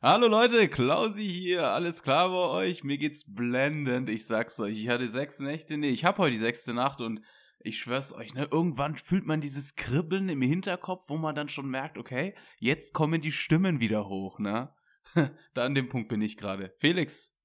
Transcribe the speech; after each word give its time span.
Hallo 0.00 0.28
Leute, 0.28 0.68
Klausi 0.68 1.28
hier, 1.28 1.72
alles 1.72 2.04
klar 2.04 2.28
bei 2.28 2.66
euch? 2.66 2.84
Mir 2.84 2.98
geht's 2.98 3.24
blendend, 3.26 4.08
ich 4.08 4.26
sag's 4.26 4.60
euch. 4.60 4.78
Ich 4.78 4.88
hatte 4.88 5.08
sechs 5.08 5.40
Nächte, 5.40 5.76
nee, 5.76 5.90
ich 5.90 6.04
hab 6.04 6.18
heute 6.18 6.30
die 6.30 6.38
sechste 6.38 6.72
Nacht 6.72 7.00
und 7.00 7.20
ich 7.58 7.80
schwör's 7.80 8.12
euch, 8.12 8.32
ne, 8.32 8.46
irgendwann 8.48 8.94
fühlt 8.94 9.26
man 9.26 9.40
dieses 9.40 9.74
Kribbeln 9.74 10.28
im 10.28 10.40
Hinterkopf, 10.40 11.08
wo 11.08 11.16
man 11.16 11.34
dann 11.34 11.48
schon 11.48 11.68
merkt, 11.68 11.98
okay, 11.98 12.36
jetzt 12.60 12.94
kommen 12.94 13.20
die 13.20 13.32
Stimmen 13.32 13.80
wieder 13.80 14.08
hoch, 14.08 14.38
ne? 14.38 14.72
da 15.54 15.64
an 15.64 15.74
dem 15.74 15.88
Punkt 15.88 16.08
bin 16.08 16.22
ich 16.22 16.36
gerade. 16.36 16.72
Felix, 16.78 17.36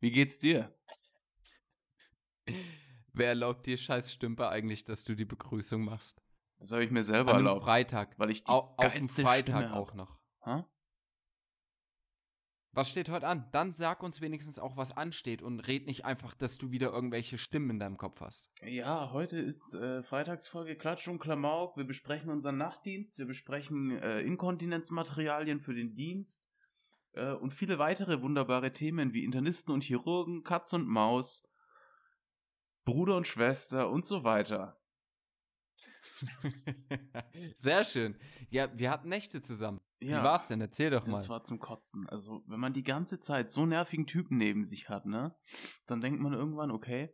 wie 0.00 0.10
geht's 0.10 0.38
dir? 0.38 0.74
Wer 3.12 3.28
erlaubt 3.28 3.66
dir 3.66 3.76
scheiß 3.76 4.14
Stümper 4.14 4.48
eigentlich, 4.48 4.86
dass 4.86 5.04
du 5.04 5.14
die 5.14 5.26
Begrüßung 5.26 5.84
machst? 5.84 6.22
Das 6.58 6.72
habe 6.72 6.84
ich 6.84 6.90
mir 6.90 7.04
selber 7.04 7.32
An 7.32 7.44
erlaubt. 7.44 7.64
Freitag. 7.64 8.18
Weil 8.18 8.30
ich 8.30 8.44
die 8.44 8.50
Au 8.50 8.74
auf 8.78 8.94
dem 8.94 9.10
Freitag 9.10 9.72
auch 9.72 9.92
noch. 9.92 10.18
Ha? 10.46 10.66
Was 12.78 12.90
steht 12.90 13.08
heute 13.08 13.26
an? 13.26 13.44
Dann 13.50 13.72
sag 13.72 14.04
uns 14.04 14.20
wenigstens 14.20 14.60
auch, 14.60 14.76
was 14.76 14.96
ansteht 14.96 15.42
und 15.42 15.58
red 15.66 15.88
nicht 15.88 16.04
einfach, 16.04 16.36
dass 16.36 16.58
du 16.58 16.70
wieder 16.70 16.92
irgendwelche 16.92 17.36
Stimmen 17.36 17.70
in 17.70 17.80
deinem 17.80 17.96
Kopf 17.96 18.20
hast. 18.20 18.48
Ja, 18.62 19.10
heute 19.12 19.36
ist 19.36 19.74
äh, 19.74 20.04
Freitagsfolge 20.04 20.76
Klatsch 20.76 21.08
und 21.08 21.18
Klamauk. 21.18 21.76
Wir 21.76 21.82
besprechen 21.82 22.30
unseren 22.30 22.56
Nachtdienst, 22.56 23.18
wir 23.18 23.26
besprechen 23.26 23.98
äh, 23.98 24.20
Inkontinenzmaterialien 24.20 25.58
für 25.58 25.74
den 25.74 25.96
Dienst 25.96 26.48
äh, 27.14 27.32
und 27.32 27.52
viele 27.52 27.80
weitere 27.80 28.22
wunderbare 28.22 28.72
Themen 28.72 29.12
wie 29.12 29.24
Internisten 29.24 29.74
und 29.74 29.82
Chirurgen, 29.82 30.44
Katz 30.44 30.72
und 30.72 30.86
Maus, 30.86 31.42
Bruder 32.84 33.16
und 33.16 33.26
Schwester 33.26 33.90
und 33.90 34.06
so 34.06 34.22
weiter. 34.22 34.80
Sehr 37.56 37.82
schön. 37.82 38.16
Ja, 38.50 38.68
wir 38.78 38.92
hatten 38.92 39.08
Nächte 39.08 39.42
zusammen. 39.42 39.80
Ja, 40.00 40.20
Wie 40.20 40.24
war's 40.24 40.48
denn? 40.48 40.60
Erzähl 40.60 40.90
doch 40.90 41.04
mal. 41.06 41.12
Das 41.12 41.28
war 41.28 41.42
zum 41.42 41.58
Kotzen. 41.58 42.08
Also, 42.08 42.44
wenn 42.46 42.60
man 42.60 42.72
die 42.72 42.84
ganze 42.84 43.18
Zeit 43.18 43.50
so 43.50 43.66
nervigen 43.66 44.06
Typen 44.06 44.36
neben 44.36 44.64
sich 44.64 44.88
hat, 44.88 45.06
ne, 45.06 45.34
dann 45.86 46.00
denkt 46.00 46.20
man 46.20 46.34
irgendwann, 46.34 46.70
okay, 46.70 47.12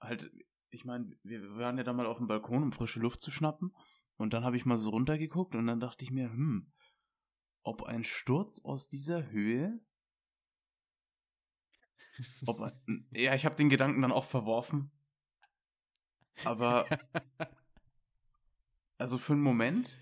halt, 0.00 0.30
ich 0.70 0.84
meine, 0.84 1.16
wir 1.22 1.56
waren 1.56 1.78
ja 1.78 1.84
da 1.84 1.92
mal 1.92 2.06
auf 2.06 2.18
dem 2.18 2.26
Balkon, 2.26 2.62
um 2.62 2.72
frische 2.72 3.00
Luft 3.00 3.22
zu 3.22 3.30
schnappen. 3.30 3.74
Und 4.16 4.34
dann 4.34 4.44
habe 4.44 4.56
ich 4.56 4.66
mal 4.66 4.76
so 4.76 4.90
runtergeguckt 4.90 5.54
und 5.54 5.66
dann 5.66 5.80
dachte 5.80 6.04
ich 6.04 6.10
mir, 6.10 6.28
hm, 6.28 6.72
ob 7.62 7.84
ein 7.84 8.04
Sturz 8.04 8.60
aus 8.64 8.88
dieser 8.88 9.30
Höhe. 9.30 9.80
Ob 12.46 12.60
ein, 12.60 12.72
ja, 13.12 13.34
ich 13.34 13.46
habe 13.46 13.54
den 13.54 13.70
Gedanken 13.70 14.02
dann 14.02 14.12
auch 14.12 14.24
verworfen. 14.24 14.90
Aber, 16.44 16.86
also 18.98 19.18
für 19.18 19.32
einen 19.32 19.42
Moment. 19.42 19.96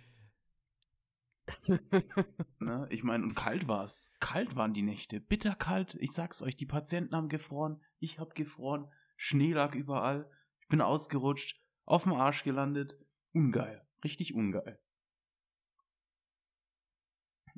Ne? 2.59 2.87
Ich 2.91 3.03
meine, 3.05 3.23
und 3.25 3.35
kalt 3.35 3.69
war's. 3.69 4.11
Kalt 4.21 4.57
waren 4.57 4.75
die 4.75 4.83
Nächte. 4.83 5.21
Bitterkalt. 5.21 5.97
Ich 6.01 6.13
sag's 6.13 6.43
euch, 6.43 6.57
die 6.57 6.67
Patienten 6.67 7.15
haben 7.15 7.29
gefroren. 7.29 7.81
Ich 7.99 8.19
hab 8.19 8.35
gefroren. 8.35 8.91
Schnee 9.17 9.53
lag 9.53 9.75
überall. 9.75 10.31
Ich 10.61 10.69
bin 10.69 10.81
ausgerutscht. 10.81 11.61
Auf 11.85 12.03
dem 12.05 12.13
Arsch 12.15 12.43
gelandet. 12.43 12.99
Ungeil. 13.33 13.87
Richtig 14.03 14.35
ungeil. 14.35 14.81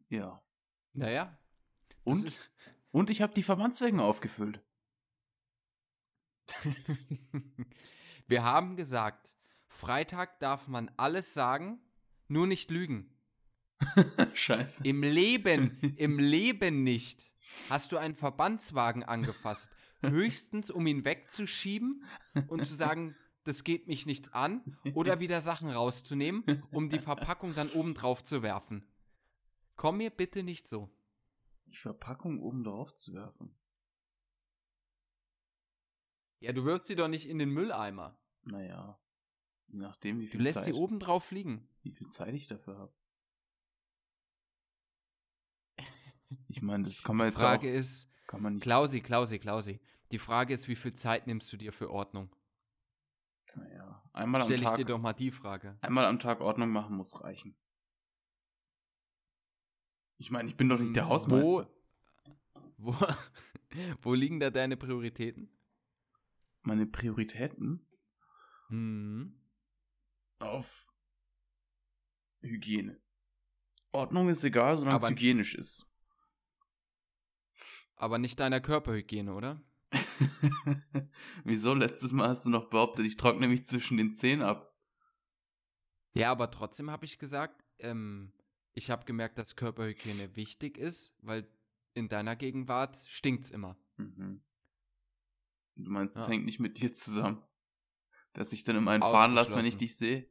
Ja. 0.09 0.43
naja. 0.93 1.39
Und, 2.05 2.25
ist- 2.25 2.41
und 2.91 3.11
ich 3.11 3.20
habe 3.22 3.34
die 3.34 3.43
Verbandswägen 3.43 4.00
aufgefüllt. 4.00 4.62
wir 8.27 8.43
haben 8.43 8.77
gesagt, 8.77 9.37
Freitag 9.69 10.41
darf 10.41 10.67
man 10.67 10.91
alles 10.97 11.34
sagen, 11.34 11.81
nur 12.27 12.47
nicht 12.47 12.70
lügen. 12.70 13.18
Scheiße. 14.34 14.84
Im 14.84 15.03
Leben, 15.03 15.79
im 15.97 16.19
Leben 16.19 16.83
nicht. 16.83 17.31
Hast 17.71 17.93
du 17.93 17.97
einen 17.97 18.17
Verbandswagen 18.17 19.03
angefasst? 19.05 19.71
Höchstens, 20.03 20.71
um 20.71 20.87
ihn 20.87 21.05
wegzuschieben 21.05 22.05
und 22.49 22.65
zu 22.67 22.75
sagen, 22.75 23.17
das 23.45 23.65
geht 23.65 23.89
mich 23.89 24.05
nichts 24.06 24.33
an, 24.33 24.77
oder 24.94 25.21
wieder 25.21 25.41
Sachen 25.41 25.71
rauszunehmen, 25.71 26.44
um 26.71 26.89
die 26.89 26.99
Verpackung 27.00 27.55
dann 27.55 27.71
oben 27.71 27.94
drauf 27.94 28.22
zu 28.22 28.43
werfen. 28.43 28.87
Komm 29.77 29.97
mir 29.99 30.10
bitte 30.10 30.43
nicht 30.43 30.69
so. 30.69 30.91
Die 31.66 31.77
Verpackung 31.77 32.41
oben 32.41 32.62
drauf 32.65 32.95
zu 32.95 33.15
werfen. 33.15 33.55
Ja, 36.41 36.53
du 36.53 36.65
wirfst 36.65 36.87
sie 36.87 36.95
doch 36.95 37.09
nicht 37.09 37.28
in 37.28 37.39
den 37.39 37.50
Mülleimer. 37.50 38.16
Naja. 38.45 38.99
Je 39.69 39.78
nachdem, 39.78 40.21
wie 40.21 40.27
Du 40.27 40.33
viel 40.33 40.43
lässt 40.43 40.59
Zeit, 40.59 40.65
sie 40.66 40.72
oben 40.72 40.99
drauf 40.99 41.31
liegen. 41.31 41.69
wie 41.83 41.93
viel 41.93 42.09
Zeit 42.10 42.34
ich 42.34 42.47
dafür 42.47 42.78
habe. 42.78 42.93
Ich 46.49 46.61
meine, 46.62 46.84
das 46.84 47.03
kann 47.03 47.16
man 47.16 47.27
Die 47.27 47.31
jetzt 47.33 47.41
Frage 47.41 47.69
auch, 47.69 47.75
ist, 47.75 48.11
kann 48.27 48.43
man 48.43 48.55
nicht. 48.55 48.62
Klausi, 48.62 49.00
Klausi, 49.00 49.39
Klausi. 49.39 49.81
Die 50.12 50.19
Frage 50.19 50.55
ist, 50.55 50.69
wie 50.69 50.77
viel 50.77 50.94
Zeit 50.94 51.27
nimmst 51.27 51.53
du 51.53 51.56
dir 51.56 51.72
für 51.72 51.91
Ordnung? 51.91 52.34
Naja, 53.55 54.03
einmal 54.12 54.43
am 54.43 54.47
Stelle 54.47 54.62
ich 54.62 54.69
Tag, 54.69 54.77
dir 54.77 54.84
doch 54.84 54.99
mal 55.00 55.12
die 55.15 55.31
Frage. 55.31 55.77
einmal 55.81 56.05
am 56.05 56.19
Tag 56.19 56.41
Ordnung 56.41 56.71
machen 56.71 56.97
muss 56.97 57.21
reichen. 57.22 57.56
Ich 60.19 60.31
meine, 60.31 60.49
ich 60.49 60.56
bin 60.56 60.69
doch 60.69 60.78
nicht 60.78 60.94
der 60.97 61.06
Hausmeister. 61.09 61.71
Wo, 62.77 62.93
wo, 62.93 62.95
wo 64.03 64.15
liegen 64.15 64.41
da 64.41 64.50
deine 64.50 64.77
Prioritäten? 64.77 65.50
Meine 66.62 66.87
Prioritäten 66.87 67.84
Hm. 68.69 69.41
auf 70.41 70.93
Hygiene. 72.43 73.00
Ordnung 73.93 74.28
ist 74.28 74.45
egal, 74.45 74.77
solange 74.77 74.97
es 74.99 75.03
Aber- 75.05 75.10
hygienisch 75.12 75.55
ist. 75.55 75.88
Aber 77.98 78.19
nicht 78.19 78.38
deiner 78.41 78.60
Körperhygiene, 78.60 79.34
oder? 79.34 79.60
Wieso? 81.44 81.75
Letztes 81.75 82.12
Mal 82.12 82.28
hast 82.28 82.47
du 82.47 82.50
noch 82.50 82.70
behauptet, 82.70 83.06
ich 83.06 83.16
trockne 83.16 83.48
mich 83.48 83.64
zwischen 83.64 83.97
den 83.97 84.12
Zehen 84.12 84.41
ab. 84.42 84.72
Ja, 86.14 86.31
aber 86.31 86.50
trotzdem 86.50 86.91
habe 86.91 87.04
ich 87.04 87.19
gesagt, 87.19 87.64
ähm, 87.81 88.32
ich 88.75 88.91
habe 88.91 89.04
gemerkt, 89.04 89.38
dass 89.38 89.56
Körperhygiene 89.56 90.36
wichtig 90.36 90.78
ist, 90.78 91.12
weil 91.22 91.48
in 91.94 92.09
deiner 92.09 92.36
Gegenwart 92.36 92.97
stinkt's 93.09 93.50
immer. 93.50 93.76
Mhm. 93.97 94.42
Du 95.76 95.91
meinst, 95.91 96.16
es 96.16 96.26
Ja. 96.26 96.32
hängt 96.32 96.44
nicht 96.44 96.60
mit 96.60 96.80
dir 96.80 96.92
zusammen? 96.92 97.42
Dass 98.32 98.53
ich 98.53 98.62
dann 98.62 98.76
immer 98.76 98.92
einen 98.92 99.03
fahren 99.03 99.34
lasse, 99.34 99.56
wenn 99.56 99.66
ich 99.66 99.76
dich 99.76 99.97
sehe? 99.97 100.30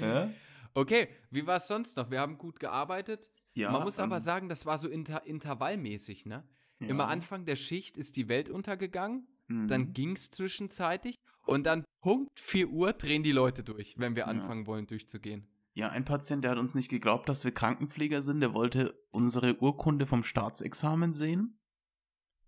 ja? 0.00 0.30
okay, 0.74 1.08
wie 1.30 1.46
war 1.46 1.56
es 1.56 1.68
sonst 1.68 1.96
noch? 1.96 2.10
Wir 2.10 2.20
haben 2.20 2.38
gut 2.38 2.60
gearbeitet. 2.60 3.30
Ja. 3.54 3.70
Man 3.72 3.82
muss 3.82 3.98
aber 3.98 4.16
ähm, 4.16 4.22
sagen, 4.22 4.48
das 4.48 4.66
war 4.66 4.78
so 4.78 4.88
inter 4.88 5.24
intervallmäßig, 5.26 6.26
ne? 6.26 6.44
ja. 6.80 6.86
Immer 6.88 7.08
Anfang 7.08 7.44
der 7.44 7.56
Schicht 7.56 7.96
ist 7.96 8.16
die 8.16 8.28
Welt 8.28 8.48
untergegangen, 8.50 9.26
Mhm. 9.50 9.66
dann 9.68 9.92
ging's 9.94 10.30
zwischenzeitig 10.30 11.16
und 11.46 11.64
dann 11.64 11.82
Punkt 12.02 12.38
4 12.38 12.68
Uhr 12.68 12.92
drehen 12.92 13.22
die 13.22 13.32
Leute 13.32 13.64
durch, 13.64 13.94
wenn 13.98 14.14
wir 14.14 14.24
Ja. 14.24 14.26
anfangen 14.28 14.66
wollen 14.66 14.86
durchzugehen. 14.86 15.46
Ja, 15.74 15.88
ein 15.88 16.04
Patient, 16.04 16.44
der 16.44 16.50
hat 16.50 16.58
uns 16.58 16.74
nicht 16.74 16.88
geglaubt, 16.90 17.28
dass 17.28 17.44
wir 17.44 17.52
Krankenpfleger 17.52 18.20
sind, 18.20 18.40
der 18.40 18.52
wollte 18.52 19.00
unsere 19.10 19.56
Urkunde 19.62 20.06
vom 20.06 20.22
Staatsexamen 20.22 21.14
sehen. 21.14 21.58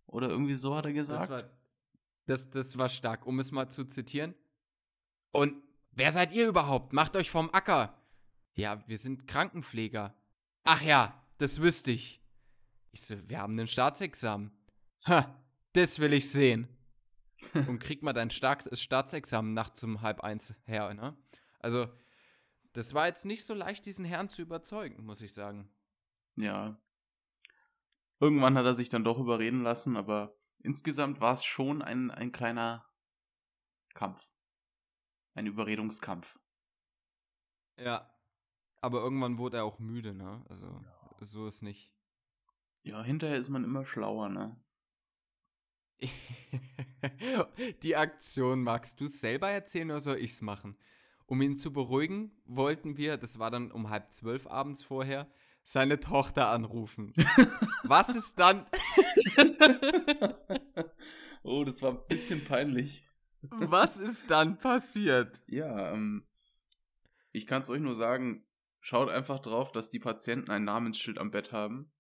Oder 0.07 0.29
irgendwie 0.29 0.55
so 0.55 0.75
hat 0.77 0.85
er 0.87 0.93
Das 0.93 1.09
gesagt. 1.09 1.31
war, 1.31 1.51
das, 2.27 2.51
das 2.51 2.77
war 2.77 2.89
stark, 2.89 3.25
um 3.27 3.39
es 3.39 3.51
mal 3.53 3.69
zu 3.71 3.85
zitieren. 3.85 4.35
Und 5.33 5.55
wer 5.93 6.11
seid 6.11 6.33
ihr 6.33 6.49
überhaupt? 6.49 6.93
Macht 6.93 7.17
euch 7.17 7.31
vom 7.31 7.49
Acker. 7.55 7.97
Ja, 8.55 8.83
wir 8.89 8.99
sind 8.99 9.27
Krankenpfleger. 9.29 10.15
Ach 10.65 10.83
ja, 10.83 11.21
das 11.39 11.61
wüsste 11.61 11.91
ich. 11.91 12.23
Ich 12.93 13.03
so, 13.03 13.17
wir 13.29 13.39
haben 13.39 13.59
ein 13.59 13.67
Staatsexamen. 13.67 14.53
Ha, 15.07 15.35
das 15.73 15.99
will 15.99 16.13
ich 16.13 16.31
sehen. 16.31 16.69
Und 17.55 17.79
krieg 17.79 18.03
mal 18.03 18.13
dein 18.13 18.31
Stark 18.31 18.63
Staatsexamen 18.71 19.55
nachts 19.55 19.83
um 19.83 20.03
halb 20.03 20.21
eins 20.21 20.55
her, 20.65 20.93
ne? 20.95 21.17
Also, 21.59 21.89
das 22.73 22.95
war 22.95 23.07
jetzt 23.07 23.25
nicht 23.25 23.45
so 23.45 23.55
leicht, 23.55 23.87
diesen 23.87 24.05
Herrn 24.05 24.29
zu 24.29 24.43
überzeugen, 24.43 25.05
muss 25.05 25.23
ich 25.23 25.35
sagen. 25.35 25.71
Ja. 26.37 26.81
Irgendwann 28.21 28.57
hat 28.57 28.67
er 28.67 28.75
sich 28.75 28.89
dann 28.89 29.05
doch 29.05 29.19
überreden 29.19 29.63
lassen, 29.63 29.97
aber 29.97 30.37
insgesamt 30.63 31.21
war 31.21 31.33
es 31.33 31.45
schon 31.45 31.83
ein, 31.83 32.11
ein 32.11 32.33
kleiner 32.33 32.87
Kampf. 33.95 34.29
Ein 35.35 35.47
Überredungskampf. 35.47 36.39
Ja. 37.79 38.11
Aber 38.81 39.01
irgendwann 39.01 39.39
wurde 39.39 39.59
er 39.59 39.65
auch 39.65 39.79
müde, 39.79 40.15
ne? 40.15 40.43
Also, 40.49 40.69
so 41.21 41.47
ist 41.47 41.63
nicht. 41.63 41.93
Ja, 42.83 43.03
hinterher 43.03 43.39
ist 43.39 43.51
man 43.51 43.65
immer 43.65 43.85
schlauer, 43.85 44.29
ne? 44.29 44.57
Die 47.83 47.97
Aktion 47.97 48.63
magst 48.63 49.01
du 49.01 49.09
selber 49.09 49.51
erzählen 49.51 49.91
oder 49.91 50.01
soll 50.01 50.17
ich's 50.19 50.41
machen? 50.41 50.77
Um 51.27 51.43
ihn 51.43 51.57
zu 51.57 51.73
beruhigen, 51.73 52.33
wollten 52.45 52.97
wir, 52.97 53.17
das 53.17 53.39
war 53.39 53.51
dann 53.51 53.71
um 53.71 53.91
halb 53.91 54.13
zwölf 54.13 54.47
abends 54.47 54.83
vorher, 54.83 55.31
seine 55.63 56.01
Tochter 56.01 56.49
anrufen. 56.49 57.13
Was 57.85 58.09
ist 58.09 58.39
dann? 58.39 58.67
oh, 61.43 61.65
das 61.65 61.83
war 61.83 61.93
ein 61.93 62.07
bisschen 62.09 62.45
peinlich. 62.45 63.07
Was 63.43 63.99
ist 63.99 64.31
dann 64.31 64.59
passiert? 64.59 65.41
Ja, 65.47 65.93
ähm, 65.93 66.27
ich 67.33 67.47
kann 67.47 67.63
es 67.63 67.71
euch 67.71 67.81
nur 67.81 67.95
sagen, 67.95 68.45
schaut 68.81 69.11
einfach 69.11 69.39
drauf, 69.39 69.73
dass 69.73 69.91
die 69.91 69.99
Patienten 69.99 70.51
ein 70.51 70.65
Namensschild 70.65 71.19
am 71.19 71.31
Bett 71.31 71.53
haben 71.53 71.93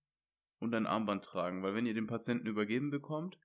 und 0.59 0.75
ein 0.75 0.87
Armband 0.87 1.25
tragen. 1.25 1.63
Weil 1.63 1.75
wenn 1.75 1.87
ihr 1.87 1.95
den 1.95 2.07
Patienten 2.07 2.47
übergeben 2.47 2.91
bekommt 2.91 3.39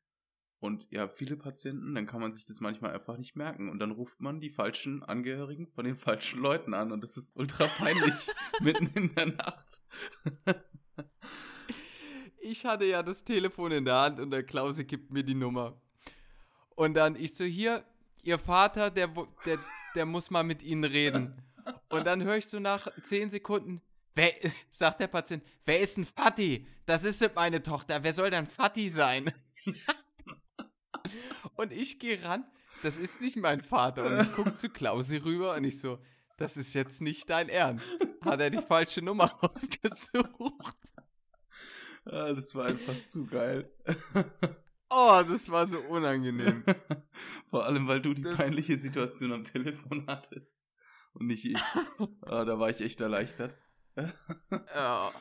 und 0.59 0.87
ihr 0.89 1.01
habt 1.01 1.17
viele 1.17 1.35
Patienten, 1.35 1.95
dann 1.95 2.07
kann 2.07 2.21
man 2.21 2.33
sich 2.33 2.45
das 2.45 2.59
manchmal 2.59 2.93
einfach 2.93 3.17
nicht 3.17 3.35
merken. 3.35 3.69
Und 3.69 3.79
dann 3.79 3.91
ruft 3.91 4.21
man 4.21 4.39
die 4.39 4.49
falschen 4.49 5.03
Angehörigen 5.03 5.67
von 5.67 5.85
den 5.85 5.97
falschen 5.97 6.41
Leuten 6.41 6.73
an. 6.73 6.91
Und 6.91 7.01
das 7.01 7.17
ist 7.17 7.35
ultra 7.35 7.67
peinlich 7.67 8.29
mitten 8.61 8.87
in 8.87 9.13
der 9.15 9.27
Nacht. 9.27 9.81
ich 12.39 12.65
hatte 12.65 12.85
ja 12.85 13.03
das 13.03 13.23
Telefon 13.23 13.71
in 13.71 13.85
der 13.85 13.95
Hand 13.95 14.19
und 14.19 14.31
der 14.31 14.43
Klause 14.43 14.85
gibt 14.85 15.11
mir 15.11 15.23
die 15.23 15.35
Nummer. 15.35 15.79
Und 16.75 16.93
dann 16.95 17.15
ich 17.15 17.35
so, 17.35 17.43
hier, 17.43 17.83
ihr 18.23 18.39
Vater, 18.39 18.91
der, 18.91 19.07
der, 19.45 19.59
der 19.95 20.05
muss 20.05 20.29
mal 20.29 20.43
mit 20.43 20.61
Ihnen 20.63 20.83
reden. 20.83 21.41
Und 21.89 22.05
dann 22.05 22.23
höre 22.23 22.37
ich 22.37 22.47
so 22.47 22.59
nach 22.59 22.87
zehn 23.01 23.29
Sekunden, 23.29 23.81
wer, 24.15 24.31
sagt 24.69 24.99
der 24.99 25.07
Patient, 25.07 25.43
wer 25.65 25.79
ist 25.79 25.97
ein 25.97 26.05
Fatti? 26.05 26.67
Das 26.85 27.05
ist 27.05 27.23
meine 27.35 27.63
Tochter, 27.63 28.03
wer 28.03 28.13
soll 28.13 28.29
denn 28.29 28.47
Fatti 28.47 28.89
sein? 28.89 29.31
und 31.55 31.71
ich 31.71 31.99
gehe 31.99 32.23
ran, 32.23 32.45
das 32.83 32.97
ist 32.97 33.21
nicht 33.21 33.35
mein 33.37 33.61
Vater. 33.61 34.05
Und 34.05 34.19
ich 34.21 34.31
gucke 34.33 34.53
zu 34.53 34.69
Klausi 34.69 35.17
rüber 35.17 35.55
und 35.55 35.63
ich 35.63 35.79
so, 35.79 35.99
das 36.37 36.57
ist 36.57 36.73
jetzt 36.73 37.01
nicht 37.01 37.29
dein 37.29 37.49
Ernst. 37.49 37.95
Hat 38.21 38.41
er 38.41 38.49
die 38.49 38.61
falsche 38.61 39.01
Nummer 39.01 39.25
rausgesucht? 39.43 40.75
Ah, 42.05 42.33
das 42.33 42.53
war 42.53 42.65
einfach 42.65 43.05
zu 43.07 43.25
geil. 43.25 43.71
Oh, 44.89 45.23
das 45.27 45.49
war 45.49 45.65
so 45.67 45.79
unangenehm. 45.79 46.63
Vor 47.47 47.65
allem, 47.65 47.87
weil 47.87 48.01
du 48.01 48.13
die 48.13 48.21
das 48.21 48.35
peinliche 48.35 48.77
Situation 48.77 49.31
am 49.31 49.43
Telefon 49.43 50.05
hattest. 50.07 50.64
Und 51.15 51.27
nicht 51.27 51.45
ich. 51.45 51.57
ah, 52.21 52.45
da 52.45 52.59
war 52.59 52.69
ich 52.69 52.81
echt 52.81 53.01
erleichtert. 53.01 53.57
ja. 53.95 55.11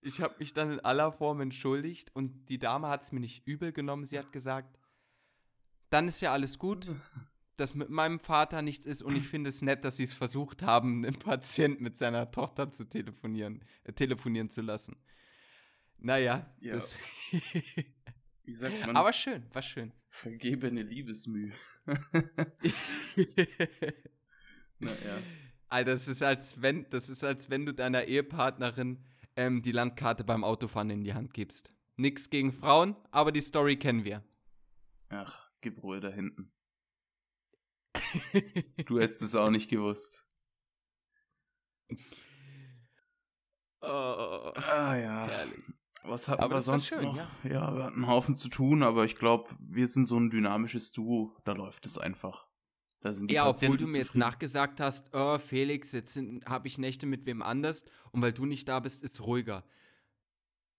Ich 0.00 0.20
habe 0.20 0.36
mich 0.38 0.54
dann 0.54 0.72
in 0.72 0.80
aller 0.80 1.12
Form 1.12 1.40
entschuldigt 1.40 2.14
und 2.14 2.48
die 2.48 2.58
Dame 2.58 2.88
hat 2.88 3.02
es 3.02 3.12
mir 3.12 3.20
nicht 3.20 3.46
übel 3.46 3.72
genommen. 3.72 4.06
Sie 4.06 4.18
hat 4.18 4.32
gesagt, 4.32 4.78
dann 5.90 6.08
ist 6.08 6.20
ja 6.20 6.32
alles 6.32 6.58
gut, 6.58 6.88
dass 7.56 7.74
mit 7.74 7.90
meinem 7.90 8.20
Vater 8.20 8.62
nichts 8.62 8.86
ist 8.86 9.02
und 9.02 9.16
ich 9.16 9.28
finde 9.28 9.50
es 9.50 9.62
nett, 9.62 9.84
dass 9.84 9.96
sie 9.96 10.04
es 10.04 10.14
versucht 10.14 10.62
haben, 10.62 11.04
einen 11.04 11.18
Patienten 11.18 11.82
mit 11.82 11.96
seiner 11.96 12.30
Tochter 12.30 12.70
zu 12.70 12.84
telefonieren, 12.84 13.64
äh, 13.84 13.92
telefonieren 13.92 14.48
zu 14.48 14.62
lassen. 14.62 14.96
Naja, 15.98 16.54
ja. 16.60 16.74
das. 16.74 16.98
Wie 18.44 18.54
sagt 18.54 18.86
man? 18.86 18.96
Aber 18.96 19.12
schön, 19.12 19.42
war 19.52 19.62
schön. 19.62 19.92
Vergebene 20.08 20.82
Liebesmühe. 20.82 21.52
naja. 24.78 25.18
Alter, 25.68 25.92
das 25.92 26.06
ist 26.06 26.22
als 26.22 26.62
wenn, 26.62 26.88
das 26.90 27.08
ist 27.08 27.24
als 27.24 27.50
wenn 27.50 27.66
du 27.66 27.74
deiner 27.74 28.04
Ehepartnerin 28.04 29.04
ähm, 29.34 29.62
die 29.62 29.72
Landkarte 29.72 30.24
beim 30.24 30.44
Autofahren 30.44 30.90
in 30.90 31.02
die 31.02 31.14
Hand 31.14 31.34
gibst. 31.34 31.74
Nix 31.96 32.30
gegen 32.30 32.52
Frauen, 32.52 32.94
aber 33.10 33.32
die 33.32 33.40
Story 33.40 33.76
kennen 33.76 34.04
wir. 34.04 34.22
Ach, 35.08 35.50
gib 35.60 35.82
Ruhe 35.82 36.00
da 36.00 36.08
hinten. 36.08 36.52
du 38.86 39.00
hättest 39.00 39.22
es 39.22 39.34
auch 39.34 39.50
nicht 39.50 39.68
gewusst. 39.68 40.26
Oh, 43.82 44.52
ah 44.56 44.96
ja. 44.96 45.26
Herrlich. 45.26 45.62
Was 46.02 46.28
hatten 46.28 46.42
aber 46.42 46.56
wir 46.56 46.60
sonst 46.60 46.88
schön, 46.88 47.04
noch? 47.04 47.16
Ja. 47.16 47.28
ja. 47.44 47.76
wir 47.76 47.84
hatten 47.84 47.96
einen 47.96 48.06
Haufen 48.06 48.34
zu 48.34 48.48
tun, 48.48 48.82
aber 48.82 49.04
ich 49.04 49.16
glaube, 49.16 49.50
wir 49.60 49.86
sind 49.86 50.06
so 50.06 50.18
ein 50.18 50.30
dynamisches 50.30 50.92
Duo, 50.92 51.36
da 51.44 51.52
läuft 51.52 51.86
es 51.86 51.98
einfach. 51.98 52.45
Da 53.00 53.12
sind 53.12 53.30
die 53.30 53.34
ja, 53.34 53.44
Patienten 53.44 53.74
obwohl 53.74 53.86
du 53.86 53.92
mir 53.92 53.98
jetzt 53.98 54.16
nachgesagt 54.16 54.80
hast, 54.80 55.14
oh, 55.14 55.38
Felix, 55.38 55.92
jetzt 55.92 56.18
habe 56.46 56.68
ich 56.68 56.78
Nächte 56.78 57.06
mit 57.06 57.26
wem 57.26 57.42
anders 57.42 57.84
und 58.10 58.22
weil 58.22 58.32
du 58.32 58.46
nicht 58.46 58.68
da 58.68 58.80
bist, 58.80 59.02
ist 59.02 59.20
ruhiger. 59.20 59.64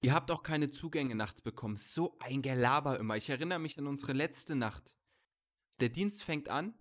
Ihr 0.02 0.14
habt 0.14 0.30
auch 0.32 0.44
keine 0.44 0.70
Zugänge 0.70 1.16
nachts 1.16 1.42
bekommen. 1.42 1.78
So 1.78 2.18
ein 2.20 2.42
Gelaber 2.42 3.00
immer. 3.00 3.18
Ich 3.18 3.30
erinnere 3.30 3.60
mich 3.60 3.78
an 3.80 3.88
unsere 3.88 4.14
letzte 4.14 4.56
Nacht. 4.56 4.96
Der 5.80 5.90
Dienst 5.90 6.24
fängt 6.24 6.50
an, 6.50 6.74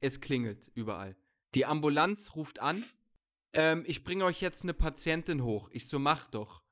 es 0.00 0.20
klingelt 0.20 0.70
überall. 0.74 1.16
Die 1.54 1.66
Ambulanz 1.66 2.34
ruft 2.34 2.60
an, 2.60 2.84
ähm, 3.52 3.84
ich 3.86 4.04
bringe 4.04 4.24
euch 4.24 4.40
jetzt 4.40 4.62
eine 4.62 4.74
Patientin 4.74 5.42
hoch. 5.42 5.68
Ich 5.72 5.88
so, 5.88 5.98
mach 5.98 6.28
doch. 6.28 6.62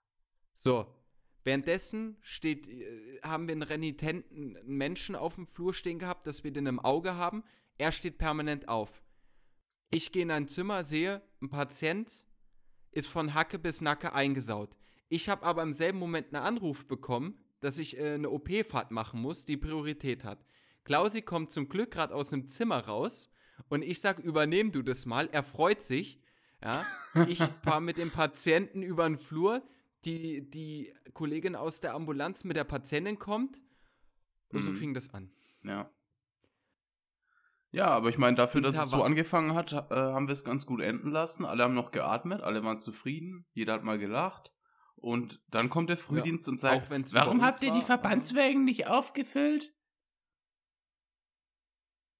So, 0.55 0.95
Währenddessen 1.49 2.19
steht, 2.21 2.69
äh, 2.69 3.21
haben 3.23 3.49
wir 3.49 3.53
einen 3.53 3.63
renitenten 3.63 4.59
Menschen 4.65 5.17
auf 5.17 5.37
dem 5.37 5.47
Flur 5.47 5.73
stehen 5.73 5.99
gehabt, 5.99 6.27
dass 6.27 6.45
wir 6.45 6.53
den 6.53 6.67
im 6.67 6.79
Auge 6.79 7.15
haben. 7.15 7.43
Er 7.79 7.93
steht 7.93 8.19
permanent 8.19 8.69
auf. 8.69 9.03
Ich 9.91 10.13
gehe 10.13 10.23
in 10.23 10.31
ein 10.31 10.49
Zimmer, 10.49 10.85
sehe, 10.85 11.23
ein 11.41 11.49
Patient 11.49 12.27
ist 12.91 13.07
von 13.07 13.35
Hacke 13.35 13.59
bis 13.59 13.81
Nacke 13.81 14.13
eingesaut. 14.13 14.77
Ich 15.09 15.29
habe 15.29 15.47
aber 15.47 15.63
im 15.63 15.73
selben 15.73 15.99
Moment 15.99 16.35
einen 16.35 16.45
Anruf 16.45 16.87
bekommen, 16.87 17.39
dass 17.61 17.79
ich 17.79 17.99
äh, 17.99 18.15
eine 18.15 18.31
OP-Fahrt 18.31 18.91
machen 18.91 19.21
muss, 19.21 19.45
die 19.45 19.57
Priorität 19.57 20.25
hat. 20.25 20.45
Klausi 20.85 21.23
kommt 21.23 21.51
zum 21.51 21.69
Glück 21.69 21.93
gerade 21.93 22.15
aus 22.15 22.31
dem 22.31 22.47
Zimmer 22.47 22.81
raus 22.81 23.31
und 23.69 23.83
ich 23.83 24.01
sage, 24.01 24.23
übernehm 24.23 24.73
du 24.73 24.83
das 24.83 25.07
mal. 25.07 25.29
Er 25.33 25.43
freut 25.43 25.83
sich. 25.83 26.21
Ja, 26.63 26.85
ich 27.27 27.39
fahre 27.63 27.81
mit 27.81 27.99
dem 27.99 28.11
Patienten 28.11 28.83
über 28.83 29.09
den 29.09 29.19
Flur 29.19 29.63
die, 30.05 30.49
die 30.49 30.93
Kollegin 31.13 31.55
aus 31.55 31.81
der 31.81 31.95
Ambulanz 31.95 32.45
mit 32.45 32.57
der 32.57 32.65
Patientin 32.65 33.19
kommt. 33.19 33.63
Und 34.51 34.61
mhm. 34.61 34.65
so 34.65 34.73
fing 34.73 34.95
das 34.95 35.13
an. 35.13 35.31
Ja. 35.63 35.91
Ja, 37.71 37.89
aber 37.89 38.09
ich 38.09 38.17
meine, 38.17 38.37
dafür, 38.37 38.63
dass 38.63 38.77
es 38.77 38.89
so 38.89 39.03
angefangen 39.03 39.55
hat, 39.55 39.73
äh, 39.73 39.95
haben 39.95 40.27
wir 40.27 40.33
es 40.33 40.45
ganz 40.45 40.65
gut 40.65 40.81
enden 40.81 41.11
lassen. 41.11 41.45
Alle 41.45 41.65
haben 41.65 41.75
noch 41.75 41.91
geatmet, 41.91 42.43
alle 42.43 42.65
waren 42.65 42.79
zufrieden, 42.79 43.47
jeder 43.53 43.75
hat 43.75 43.85
mal 43.85 43.99
gelacht. 43.99 44.53
Und 44.97 45.41
dann 45.49 45.71
kommt 45.71 45.91
der 45.91 45.99
Frühdienst 45.99 46.47
ja, 46.47 46.53
und 46.53 46.59
sagt, 46.59 46.91
warum 47.13 47.43
habt 47.43 47.63
ihr 47.63 47.73
die 47.73 47.83
Verbandswägen 47.83 48.65
nicht 48.65 48.87
aufgefüllt? 48.87 49.73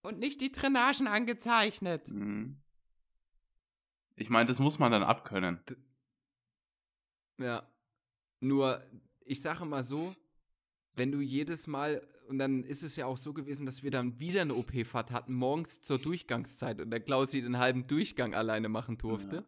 Und 0.03 0.19
nicht 0.19 0.41
die 0.41 0.53
Drainagen 0.53 1.09
angezeichnet. 1.09 2.09
Mhm. 2.09 2.63
Ich 4.15 4.31
meine, 4.31 4.47
das 4.47 4.61
muss 4.61 4.79
man 4.79 4.93
dann 4.93 5.03
abkönnen. 5.03 5.65
D 5.69 5.77
ja. 7.41 7.69
Nur, 8.41 8.85
ich 9.25 9.43
sage 9.43 9.65
mal 9.65 9.83
so, 9.83 10.15
wenn 10.99 11.13
du 11.13 11.21
jedes 11.21 11.67
Mal, 11.67 12.07
und 12.29 12.39
dann 12.39 12.65
ist 12.65 12.83
es 12.83 12.97
ja 12.97 13.07
auch 13.07 13.17
so 13.17 13.33
gewesen, 13.33 13.65
dass 13.67 13.83
wir 13.83 13.91
dann 13.91 14.19
wieder 14.19 14.43
eine 14.43 14.55
OP-Fahrt 14.55 15.13
hatten, 15.13 15.33
morgens 15.33 15.81
zur 15.81 15.99
Durchgangszeit 15.99 16.81
und 16.81 16.91
der 16.91 17.01
Klausi 17.01 17.41
den 17.41 17.59
halben 17.59 17.87
Durchgang 17.87 18.35
alleine 18.35 18.69
machen 18.69 18.99
durfte. 18.99 19.37
Ja. 19.37 19.45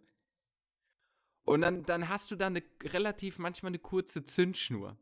Und 1.44 1.62
dann, 1.62 1.84
dann 1.84 2.08
hast 2.08 2.30
du 2.30 2.36
da 2.36 2.46
eine 2.46 2.62
relativ, 2.84 3.38
manchmal 3.38 3.70
eine 3.70 3.78
kurze 3.78 4.24
Zündschnur. 4.24 4.96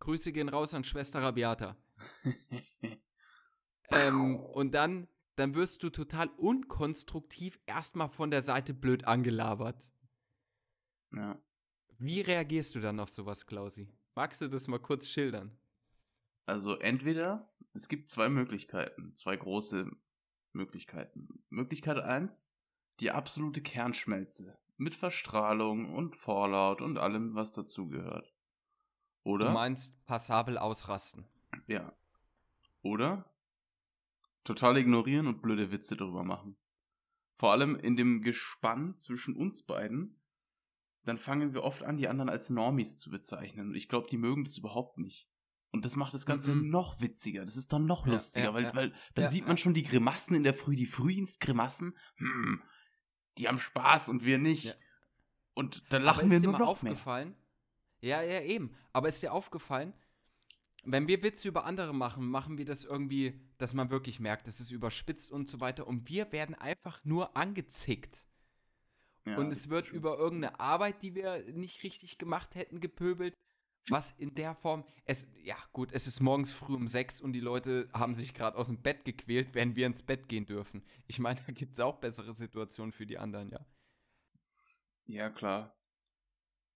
Grüße 0.00 0.32
gehen 0.32 0.48
raus 0.48 0.74
an 0.74 0.84
Schwester 0.84 1.22
Rabiata. 1.22 1.76
ähm, 3.90 4.36
und 4.36 4.74
dann, 4.74 5.08
dann 5.36 5.54
wirst 5.54 5.82
du 5.82 5.90
total 5.90 6.28
unkonstruktiv 6.36 7.58
erstmal 7.66 8.08
von 8.08 8.30
der 8.30 8.42
Seite 8.42 8.74
blöd 8.74 9.04
angelabert. 9.06 9.80
Ja. 11.12 11.40
Wie 11.98 12.20
reagierst 12.20 12.74
du 12.74 12.80
dann 12.80 13.00
auf 13.00 13.08
sowas, 13.08 13.46
Klausi? 13.46 13.88
Magst 14.14 14.40
du 14.40 14.48
das 14.48 14.68
mal 14.68 14.80
kurz 14.80 15.08
schildern? 15.08 15.56
Also 16.46 16.78
entweder, 16.78 17.52
es 17.74 17.88
gibt 17.88 18.08
zwei 18.08 18.28
Möglichkeiten, 18.28 19.14
zwei 19.14 19.36
große 19.36 19.90
Möglichkeiten. 20.52 21.44
Möglichkeit 21.50 21.98
1, 21.98 22.56
die 23.00 23.10
absolute 23.10 23.60
Kernschmelze 23.60 24.58
mit 24.78 24.94
Verstrahlung 24.94 25.94
und 25.94 26.16
Vorlaut 26.16 26.80
und 26.80 26.98
allem, 26.98 27.34
was 27.34 27.52
dazugehört. 27.52 28.34
Oder? 29.22 29.46
Du 29.46 29.52
meinst 29.52 30.06
passabel 30.06 30.56
ausrasten. 30.56 31.26
Ja. 31.66 31.92
Oder 32.82 33.30
total 34.44 34.78
ignorieren 34.78 35.26
und 35.26 35.42
blöde 35.42 35.72
Witze 35.72 35.96
darüber 35.96 36.22
machen. 36.22 36.56
Vor 37.34 37.52
allem 37.52 37.76
in 37.76 37.96
dem 37.96 38.22
Gespann 38.22 38.96
zwischen 38.96 39.34
uns 39.34 39.64
beiden 39.64 40.16
dann 41.06 41.18
fangen 41.18 41.54
wir 41.54 41.62
oft 41.62 41.84
an, 41.84 41.96
die 41.96 42.08
anderen 42.08 42.28
als 42.28 42.50
Normis 42.50 42.98
zu 42.98 43.10
bezeichnen. 43.10 43.68
Und 43.68 43.74
ich 43.76 43.88
glaube, 43.88 44.08
die 44.10 44.16
mögen 44.16 44.44
das 44.44 44.58
überhaupt 44.58 44.98
nicht. 44.98 45.28
Und 45.72 45.84
das 45.84 45.96
macht 45.96 46.14
das 46.14 46.26
Ganze 46.26 46.54
mhm. 46.54 46.70
noch 46.70 47.00
witziger. 47.00 47.44
Das 47.44 47.56
ist 47.56 47.72
dann 47.72 47.86
noch 47.86 48.06
lustiger, 48.06 48.46
ja, 48.46 48.50
ja, 48.50 48.54
weil, 48.54 48.64
ja. 48.64 48.74
weil 48.74 48.94
dann 49.14 49.28
sieht 49.28 49.46
man 49.46 49.58
schon 49.58 49.74
die 49.74 49.82
Grimassen 49.82 50.34
in 50.34 50.42
der 50.42 50.54
Früh, 50.54 50.76
die 50.76 50.86
Frühdienstgrimassen. 50.86 51.96
Hm, 52.16 52.62
die 53.38 53.48
haben 53.48 53.58
Spaß 53.58 54.08
und 54.08 54.24
wir 54.24 54.38
nicht. 54.38 54.76
Und 55.54 55.82
dann 55.90 56.02
lachen 56.02 56.30
wir 56.30 56.40
nur 56.40 56.52
noch 56.52 56.66
aufgefallen? 56.66 57.34
Mehr. 58.00 58.20
Ja, 58.20 58.22
ja, 58.22 58.40
eben. 58.42 58.74
Aber 58.92 59.08
ist 59.08 59.22
dir 59.22 59.32
aufgefallen, 59.32 59.92
wenn 60.84 61.08
wir 61.08 61.22
Witze 61.22 61.48
über 61.48 61.64
andere 61.64 61.92
machen, 61.92 62.28
machen 62.28 62.58
wir 62.58 62.64
das 62.64 62.84
irgendwie, 62.84 63.40
dass 63.58 63.74
man 63.74 63.90
wirklich 63.90 64.20
merkt, 64.20 64.46
es 64.46 64.60
ist 64.60 64.70
überspitzt 64.70 65.32
und 65.32 65.48
so 65.48 65.60
weiter. 65.60 65.86
Und 65.86 66.08
wir 66.08 66.30
werden 66.32 66.54
einfach 66.54 67.04
nur 67.04 67.36
angezickt. 67.36 68.26
Ja, 69.24 69.36
und 69.38 69.50
es 69.50 69.70
wird 69.70 69.90
über 69.90 70.16
irgendeine 70.18 70.60
Arbeit, 70.60 71.02
die 71.02 71.16
wir 71.16 71.42
nicht 71.52 71.82
richtig 71.82 72.16
gemacht 72.18 72.54
hätten, 72.54 72.78
gepöbelt. 72.78 73.34
Was 73.88 74.12
in 74.12 74.34
der 74.34 74.54
Form, 74.56 74.84
es, 75.04 75.28
ja 75.44 75.56
gut, 75.72 75.92
es 75.92 76.06
ist 76.06 76.20
morgens 76.20 76.52
früh 76.52 76.74
um 76.74 76.88
sechs 76.88 77.20
und 77.20 77.32
die 77.32 77.40
Leute 77.40 77.88
haben 77.92 78.14
sich 78.14 78.34
gerade 78.34 78.56
aus 78.56 78.66
dem 78.66 78.82
Bett 78.82 79.04
gequält, 79.04 79.54
während 79.54 79.76
wir 79.76 79.86
ins 79.86 80.02
Bett 80.02 80.28
gehen 80.28 80.46
dürfen. 80.46 80.82
Ich 81.06 81.18
meine, 81.20 81.40
da 81.46 81.52
gibt 81.52 81.74
es 81.74 81.80
auch 81.80 81.98
bessere 82.00 82.34
Situationen 82.34 82.92
für 82.92 83.06
die 83.06 83.18
anderen, 83.18 83.50
ja. 83.50 83.64
Ja, 85.04 85.30
klar. 85.30 85.76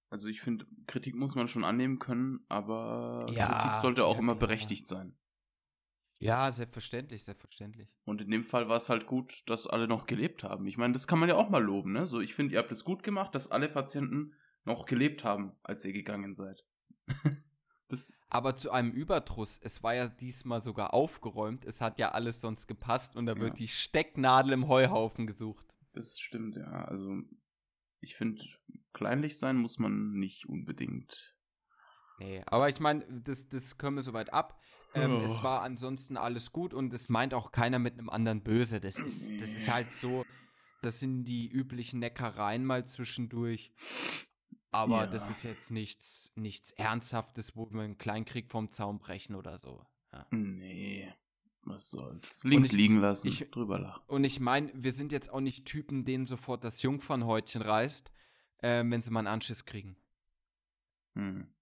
Also 0.08 0.28
ich 0.28 0.40
finde, 0.40 0.66
Kritik 0.86 1.14
muss 1.14 1.34
man 1.34 1.48
schon 1.48 1.64
annehmen 1.64 1.98
können, 1.98 2.44
aber 2.48 3.26
Ja, 3.30 3.58
Kritik 3.58 3.76
sollte 3.76 4.04
auch 4.04 4.14
ja, 4.14 4.18
immer 4.18 4.34
klar. 4.34 4.48
berechtigt 4.48 4.86
sein. 4.86 5.16
Ja, 6.18 6.52
selbstverständlich, 6.52 7.24
selbstverständlich. 7.24 7.88
Und 8.04 8.20
in 8.20 8.30
dem 8.30 8.44
Fall 8.44 8.68
war 8.68 8.76
es 8.76 8.88
halt 8.90 9.06
gut, 9.06 9.42
dass 9.46 9.66
alle 9.66 9.88
noch 9.88 10.06
gelebt 10.06 10.44
haben. 10.44 10.66
Ich 10.66 10.76
meine, 10.76 10.92
das 10.92 11.06
kann 11.06 11.18
man 11.18 11.28
ja 11.28 11.36
auch 11.36 11.48
mal 11.48 11.62
loben, 11.62 11.92
ne? 11.92 12.04
So, 12.04 12.20
ich 12.20 12.34
finde, 12.34 12.54
ihr 12.54 12.58
habt 12.58 12.70
es 12.72 12.84
gut 12.84 13.02
gemacht, 13.02 13.34
dass 13.34 13.50
alle 13.50 13.68
Patienten 13.68 14.34
noch 14.64 14.84
gelebt 14.84 15.24
haben, 15.24 15.52
als 15.62 15.84
ihr 15.84 15.92
gegangen 15.94 16.34
seid. 16.34 16.62
Aber 18.28 18.54
zu 18.54 18.70
einem 18.70 18.92
Überdruss, 18.92 19.58
es 19.62 19.82
war 19.82 19.94
ja 19.96 20.08
diesmal 20.08 20.60
sogar 20.62 20.94
aufgeräumt, 20.94 21.64
es 21.64 21.80
hat 21.80 21.98
ja 21.98 22.12
alles 22.12 22.40
sonst 22.40 22.68
gepasst 22.68 23.16
und 23.16 23.26
da 23.26 23.32
Ja. 23.34 23.40
wird 23.40 23.58
die 23.58 23.66
Stecknadel 23.68 24.52
im 24.52 24.68
Heuhaufen 24.68 25.26
gesucht. 25.26 25.66
das 25.92 26.20
stimmt, 26.20 26.54
ja. 26.54 26.84
Also, 26.84 27.16
ich 28.00 28.14
finde, 28.14 28.44
kleinlich 28.92 29.38
sein 29.38 29.56
muss 29.56 29.78
man 29.80 30.12
nicht 30.12 30.48
unbedingt. 30.48 31.34
Nee, 32.20 32.42
aber 32.46 32.68
ich 32.68 32.78
meine, 32.78 33.04
das, 33.22 33.48
das 33.48 33.76
können 33.76 33.96
wir 33.96 34.02
soweit 34.02 34.32
ab. 34.32 34.60
Ähm, 34.94 35.16
Oh. 35.16 35.20
Es 35.22 35.42
war 35.42 35.62
ansonsten 35.62 36.16
alles 36.16 36.52
gut 36.52 36.74
und 36.74 36.92
es 36.92 37.08
meint 37.08 37.34
auch 37.34 37.50
keiner 37.50 37.78
mit 37.80 37.94
einem 37.94 38.08
anderen 38.08 38.42
böse. 38.44 38.80
Das 38.80 39.00
ist, 39.00 39.28
das 39.40 39.48
ist 39.54 39.72
halt 39.72 39.90
so, 39.90 40.24
das 40.82 41.00
sind 41.00 41.24
die 41.24 41.48
üblichen 41.48 41.98
Neckereien 41.98 42.64
mal 42.64 42.86
zwischendurch. 42.86 43.72
Aber 44.72 45.00
Ja. 45.04 45.06
das 45.06 45.28
ist 45.28 45.42
jetzt 45.42 45.70
nichts, 45.70 46.30
nichts 46.36 46.70
Ernsthaftes, 46.72 47.56
wo 47.56 47.68
wir 47.70 47.82
einen 47.82 47.98
Kleinkrieg 47.98 48.50
vom 48.50 48.70
Zaun 48.70 48.98
brechen 48.98 49.34
oder 49.34 49.58
so. 49.58 49.84
Ja. 50.12 50.26
Nee, 50.30 51.12
was 51.62 51.90
soll's. 51.90 52.44
Links 52.44 52.68
ich- 52.68 52.72
liegen 52.74 52.98
lassen, 52.98 53.28
ich- 53.28 53.50
drüber 53.50 53.78
lachen. 53.78 54.02
Und 54.06 54.24
ich 54.24 54.38
meine, 54.40 54.70
wir 54.74 54.92
sind 54.92 55.10
jetzt 55.12 55.30
auch 55.30 55.40
nicht 55.40 55.64
Typen, 55.66 56.04
denen 56.04 56.26
sofort 56.26 56.62
das 56.64 56.82
Jungfernhäutchen 56.82 57.62
reißt, 57.62 58.12
ähm, 58.62 58.90
wenn 58.92 59.02
sie 59.02 59.10
mal 59.10 59.20
einen 59.20 59.28
Anschiss 59.28 59.64
kriegen. 59.64 59.96
Hm. 61.14 61.52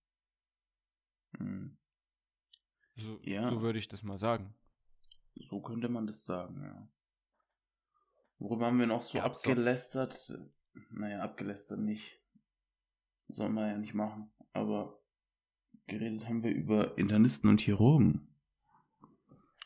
Hm. 1.38 1.76
So, 2.96 3.18
Ja. 3.22 3.48
so 3.48 3.62
würde 3.62 3.78
ich 3.78 3.88
das 3.88 4.02
mal 4.02 4.18
sagen. 4.18 4.54
So 5.36 5.60
könnte 5.62 5.88
man 5.88 6.06
das 6.06 6.24
sagen, 6.24 6.62
ja. 6.62 6.88
Worüber 8.38 8.66
haben 8.66 8.78
wir 8.78 8.86
noch 8.86 9.02
so 9.02 9.16
Ja, 9.18 9.24
so. 9.32 9.50
abgelästert? 9.50 10.38
Naja, 10.90 11.20
abgelästert 11.22 11.80
nicht. 11.80 12.17
Soll 13.28 13.50
man 13.50 13.70
ja 13.70 13.78
nicht 13.78 13.94
machen. 13.94 14.30
Aber 14.52 15.00
geredet 15.86 16.26
haben 16.26 16.42
wir 16.42 16.50
über 16.50 16.96
Internisten 16.98 17.48
und 17.50 17.60
Chirurgen. 17.60 18.28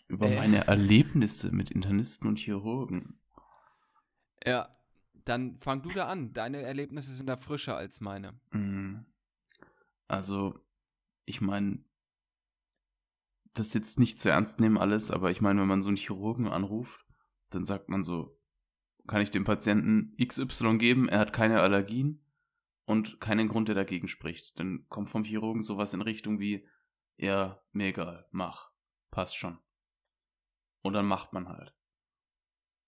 Über 0.09 0.29
Äh. 0.29 0.37
meine 0.37 0.67
Erlebnisse 0.67 1.53
mit 1.53 1.71
Internisten 1.71 2.29
und 2.29 2.39
Chirurgen. 2.39 3.19
Ja, 4.45 4.77
dann 5.25 5.59
fang 5.59 5.83
du 5.83 5.91
da 5.91 6.09
an. 6.09 6.33
Deine 6.33 6.63
Erlebnisse 6.63 7.13
sind 7.13 7.27
da 7.29 7.37
frischer 7.37 7.77
als 7.77 8.01
meine. 8.01 8.39
Mhm. 8.51 9.07
Also, 10.09 10.59
ich 11.25 11.41
meine, 11.41 11.85
das 13.55 13.75
jetzt 13.75 13.99
nicht 14.01 14.19
zu 14.19 14.31
ernst 14.31 14.61
nehmen 14.61 14.79
alles, 14.79 15.11
aber 15.11 15.31
ich 15.31 15.41
meine, 15.41 15.61
wenn 15.61 15.69
man 15.69 15.83
so 15.83 15.89
einen 15.89 15.97
Chirurgen 15.97 16.49
anruft, 16.49 17.07
dann 17.51 17.65
sagt 17.65 17.89
man 17.89 18.03
so, 18.03 18.39
kann 19.07 19.23
ich 19.23 19.31
dem 19.31 19.45
Patienten 19.45 20.17
XY 20.23 20.79
geben, 20.79 21.09
er 21.09 21.21
hat 21.21 21.33
keine 21.33 21.61
Allergien 21.61 22.22
und 22.93 23.21
keinen 23.21 23.49
Grund, 23.49 23.69
der 23.69 23.75
dagegen 23.75 24.07
spricht. 24.07 24.59
Dann 24.61 24.85
kommt 24.89 25.09
vom 25.09 25.25
Chirurgen 25.25 25.63
sowas 25.63 25.95
in 25.95 26.03
Richtung 26.03 26.39
wie, 26.39 26.69
ja, 27.17 27.63
mir 27.73 27.87
egal, 27.87 28.29
mach, 28.31 28.71
passt 29.11 29.37
schon. 29.37 29.59
Und 30.83 30.93
dann 30.93 31.07
macht 31.07 31.33
man 31.33 31.49
halt. 31.49 31.75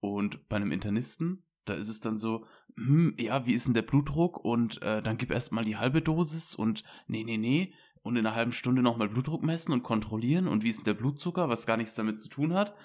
Und 0.00 0.46
bei 0.48 0.56
einem 0.56 0.72
Internisten, 0.72 1.46
da 1.64 1.72
ist 1.72 1.88
es 1.88 2.00
dann 2.00 2.18
so, 2.18 2.44
hm, 2.76 3.16
ja, 3.18 3.46
wie 3.46 3.54
ist 3.54 3.66
denn 3.66 3.72
der 3.72 3.82
Blutdruck? 3.82 4.44
Und 4.44 4.82
äh, 4.82 5.00
dann 5.00 5.16
gib 5.16 5.30
erstmal 5.30 5.64
die 5.64 5.78
halbe 5.78 6.02
Dosis 6.02 6.54
und 6.54 6.84
nee, 7.06 7.24
nee, 7.24 7.38
nee. 7.38 7.74
Und 8.02 8.16
in 8.16 8.26
einer 8.26 8.36
halben 8.36 8.52
Stunde 8.52 8.82
nochmal 8.82 9.08
Blutdruck 9.08 9.42
messen 9.42 9.72
und 9.72 9.82
kontrollieren 9.82 10.46
und 10.46 10.62
wie 10.62 10.68
ist 10.68 10.78
denn 10.78 10.84
der 10.84 10.94
Blutzucker, 10.94 11.48
was 11.48 11.64
gar 11.64 11.78
nichts 11.78 11.94
damit 11.94 12.20
zu 12.20 12.28
tun 12.28 12.52
hat. 12.52 12.76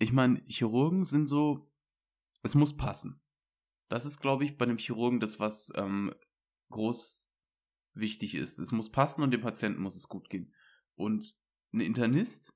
Ich 0.00 0.12
meine, 0.12 0.42
Chirurgen 0.48 1.04
sind 1.04 1.28
so, 1.28 1.70
es 2.42 2.56
muss 2.56 2.76
passen. 2.76 3.20
Das 3.88 4.04
ist, 4.04 4.20
glaube 4.20 4.44
ich, 4.44 4.56
bei 4.56 4.64
einem 4.64 4.78
Chirurgen 4.78 5.20
das, 5.20 5.38
was 5.38 5.72
ähm, 5.76 6.12
groß 6.70 7.32
wichtig 7.94 8.34
ist. 8.34 8.58
Es 8.58 8.72
muss 8.72 8.90
passen 8.90 9.22
und 9.22 9.30
dem 9.30 9.40
Patienten 9.40 9.80
muss 9.80 9.96
es 9.96 10.08
gut 10.08 10.28
gehen. 10.28 10.52
Und 10.94 11.36
ein 11.72 11.80
Internist 11.80 12.52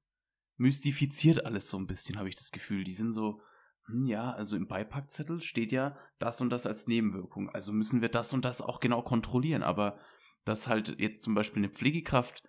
mystifiziert 0.57 1.45
alles 1.45 1.71
so 1.71 1.79
ein 1.79 1.87
bisschen, 1.87 2.19
habe 2.19 2.29
ich 2.29 2.35
das 2.35 2.51
Gefühl. 2.51 2.85
Die 2.85 2.93
sind 2.93 3.13
so, 3.13 3.41
hm, 3.87 4.07
ja, 4.07 4.33
also 4.33 4.57
im 4.57 4.67
Beipackzettel 4.67 5.41
steht 5.41 5.73
ja 5.73 5.97
das 6.19 6.41
und 6.41 6.51
das 6.51 6.67
als 6.67 6.87
Nebenwirkung. 6.87 7.49
Also 7.51 7.73
müssen 7.73 8.03
wir 8.03 8.09
das 8.09 8.33
und 8.33 8.45
das 8.45 8.61
auch 8.61 8.81
genau 8.81 9.03
kontrollieren. 9.03 9.63
Aber 9.63 9.99
dass 10.45 10.69
halt 10.69 10.99
jetzt 10.99 11.23
zum 11.23 11.35
Beispiel 11.35 11.65
eine 11.65 11.73
Pflegekraft 11.73 12.43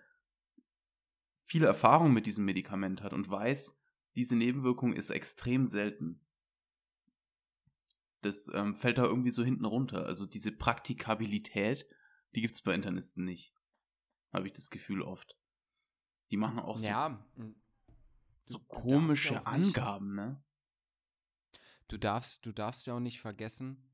viel 1.44 1.64
Erfahrung 1.64 2.12
mit 2.12 2.26
diesem 2.26 2.44
Medikament 2.44 3.02
hat 3.02 3.12
und 3.12 3.28
weiß, 3.28 3.78
diese 4.14 4.36
Nebenwirkung 4.36 4.92
ist 4.92 5.10
extrem 5.10 5.66
selten. 5.66 6.20
Das 8.22 8.50
ähm, 8.54 8.76
fällt 8.76 8.98
da 8.98 9.04
irgendwie 9.04 9.30
so 9.30 9.44
hinten 9.44 9.64
runter. 9.64 10.06
Also 10.06 10.26
diese 10.26 10.52
Praktikabilität, 10.52 11.86
die 12.34 12.40
gibt 12.40 12.54
es 12.54 12.62
bei 12.62 12.74
Internisten 12.74 13.24
nicht. 13.24 13.52
Habe 14.32 14.46
ich 14.46 14.52
das 14.54 14.70
Gefühl 14.70 15.02
oft. 15.02 15.36
Die 16.30 16.36
machen 16.36 16.58
auch 16.60 16.78
so, 16.78 16.86
ja, 16.88 17.22
so 18.40 18.58
komische 18.60 19.34
ja 19.34 19.42
Angaben, 19.42 20.14
ne? 20.14 20.42
du 21.88 21.98
darfst, 21.98 22.46
du 22.46 22.52
darfst 22.52 22.86
ja 22.86 22.94
auch 22.94 23.00
nicht 23.00 23.20
vergessen, 23.20 23.86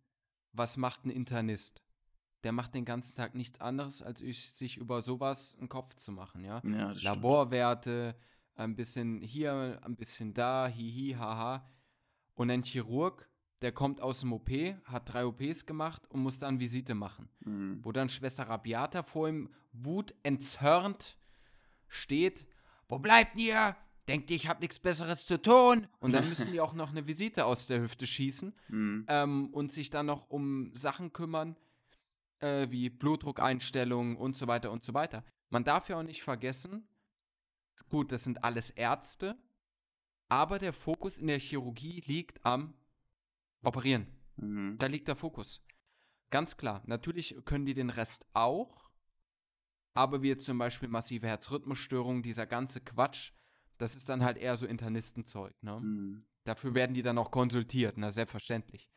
was 0.52 0.76
macht 0.76 1.04
ein 1.04 1.10
Internist? 1.10 1.82
Der 2.44 2.52
macht 2.52 2.74
den 2.74 2.84
ganzen 2.84 3.16
Tag 3.16 3.34
nichts 3.34 3.60
anderes, 3.60 4.00
als 4.02 4.20
ich- 4.20 4.52
sich 4.52 4.76
über 4.76 5.02
sowas 5.02 5.56
einen 5.58 5.68
Kopf 5.68 5.96
zu 5.96 6.12
machen, 6.12 6.44
ja? 6.44 6.62
Ja. 6.64 6.92
Laborwerte, 6.92 8.14
ein 8.54 8.76
bisschen 8.76 9.20
hier, 9.22 9.80
ein 9.82 9.96
bisschen 9.96 10.34
da, 10.34 10.68
hihi, 10.68 11.14
haha. 11.18 11.68
Und 12.34 12.50
ein 12.52 12.62
Chirurg, 12.62 13.28
der 13.62 13.72
kommt 13.72 14.00
aus 14.00 14.20
dem 14.20 14.32
OP, 14.32 14.50
hat 14.84 15.12
drei 15.12 15.26
OPs 15.26 15.66
gemacht 15.66 16.02
und 16.10 16.20
muss 16.20 16.38
dann 16.38 16.60
Visite 16.60 16.94
machen. 16.94 17.28
Mhm. 17.40 17.80
Wo 17.82 17.92
dann 17.92 18.08
Schwester 18.08 18.44
Rabiata 18.48 19.02
vor 19.02 19.28
ihm 19.28 19.50
wutentzörnt 19.72 21.18
steht. 21.88 22.46
Wo 22.88 22.98
bleibt 22.98 23.38
ihr? 23.40 23.76
Denkt 24.06 24.30
ihr, 24.30 24.36
ich 24.36 24.48
hab 24.48 24.60
nichts 24.60 24.78
Besseres 24.78 25.26
zu 25.26 25.40
tun? 25.40 25.86
Und 26.00 26.12
dann 26.12 26.28
müssen 26.28 26.50
die 26.52 26.60
auch 26.60 26.72
noch 26.72 26.90
eine 26.90 27.06
Visite 27.06 27.44
aus 27.44 27.66
der 27.66 27.80
Hüfte 27.82 28.06
schießen 28.06 28.54
Mhm. 28.68 29.04
ähm, 29.08 29.48
und 29.52 29.70
sich 29.70 29.90
dann 29.90 30.06
noch 30.06 30.30
um 30.30 30.74
Sachen 30.74 31.12
kümmern, 31.12 31.56
äh, 32.40 32.70
wie 32.70 32.88
Blutdruckeinstellungen 32.88 34.16
und 34.16 34.36
so 34.36 34.46
weiter 34.46 34.70
und 34.70 34.82
so 34.84 34.94
weiter. 34.94 35.24
Man 35.50 35.64
darf 35.64 35.88
ja 35.88 35.98
auch 35.98 36.02
nicht 36.02 36.22
vergessen, 36.22 36.88
gut, 37.90 38.12
das 38.12 38.24
sind 38.24 38.44
alles 38.44 38.70
Ärzte, 38.70 39.36
aber 40.28 40.58
der 40.58 40.72
Fokus 40.72 41.18
in 41.18 41.26
der 41.26 41.38
Chirurgie 41.38 42.02
liegt 42.06 42.44
am 42.46 42.74
Operieren. 43.62 44.06
Mhm. 44.36 44.76
Da 44.78 44.86
liegt 44.86 45.08
der 45.08 45.16
Fokus. 45.16 45.64
Ganz 46.30 46.56
klar. 46.56 46.82
Natürlich 46.86 47.36
können 47.44 47.66
die 47.66 47.74
den 47.74 47.90
Rest 47.90 48.26
auch, 48.34 48.90
aber 49.94 50.22
wie 50.22 50.28
jetzt 50.28 50.44
zum 50.44 50.58
Beispiel 50.58 50.88
massive 50.88 51.26
Herzrhythmusstörungen, 51.26 52.22
dieser 52.22 52.46
ganze 52.46 52.80
Quatsch, 52.80 53.32
das 53.78 53.96
ist 53.96 54.08
dann 54.08 54.22
halt 54.24 54.36
eher 54.36 54.56
so 54.56 54.66
Internistenzeug, 54.66 55.54
ne? 55.62 55.80
Mhm. 55.80 56.24
Dafür 56.44 56.74
werden 56.74 56.94
die 56.94 57.02
dann 57.02 57.18
auch 57.18 57.30
konsultiert, 57.30 57.96
na 57.98 58.10
selbstverständlich. 58.10 58.88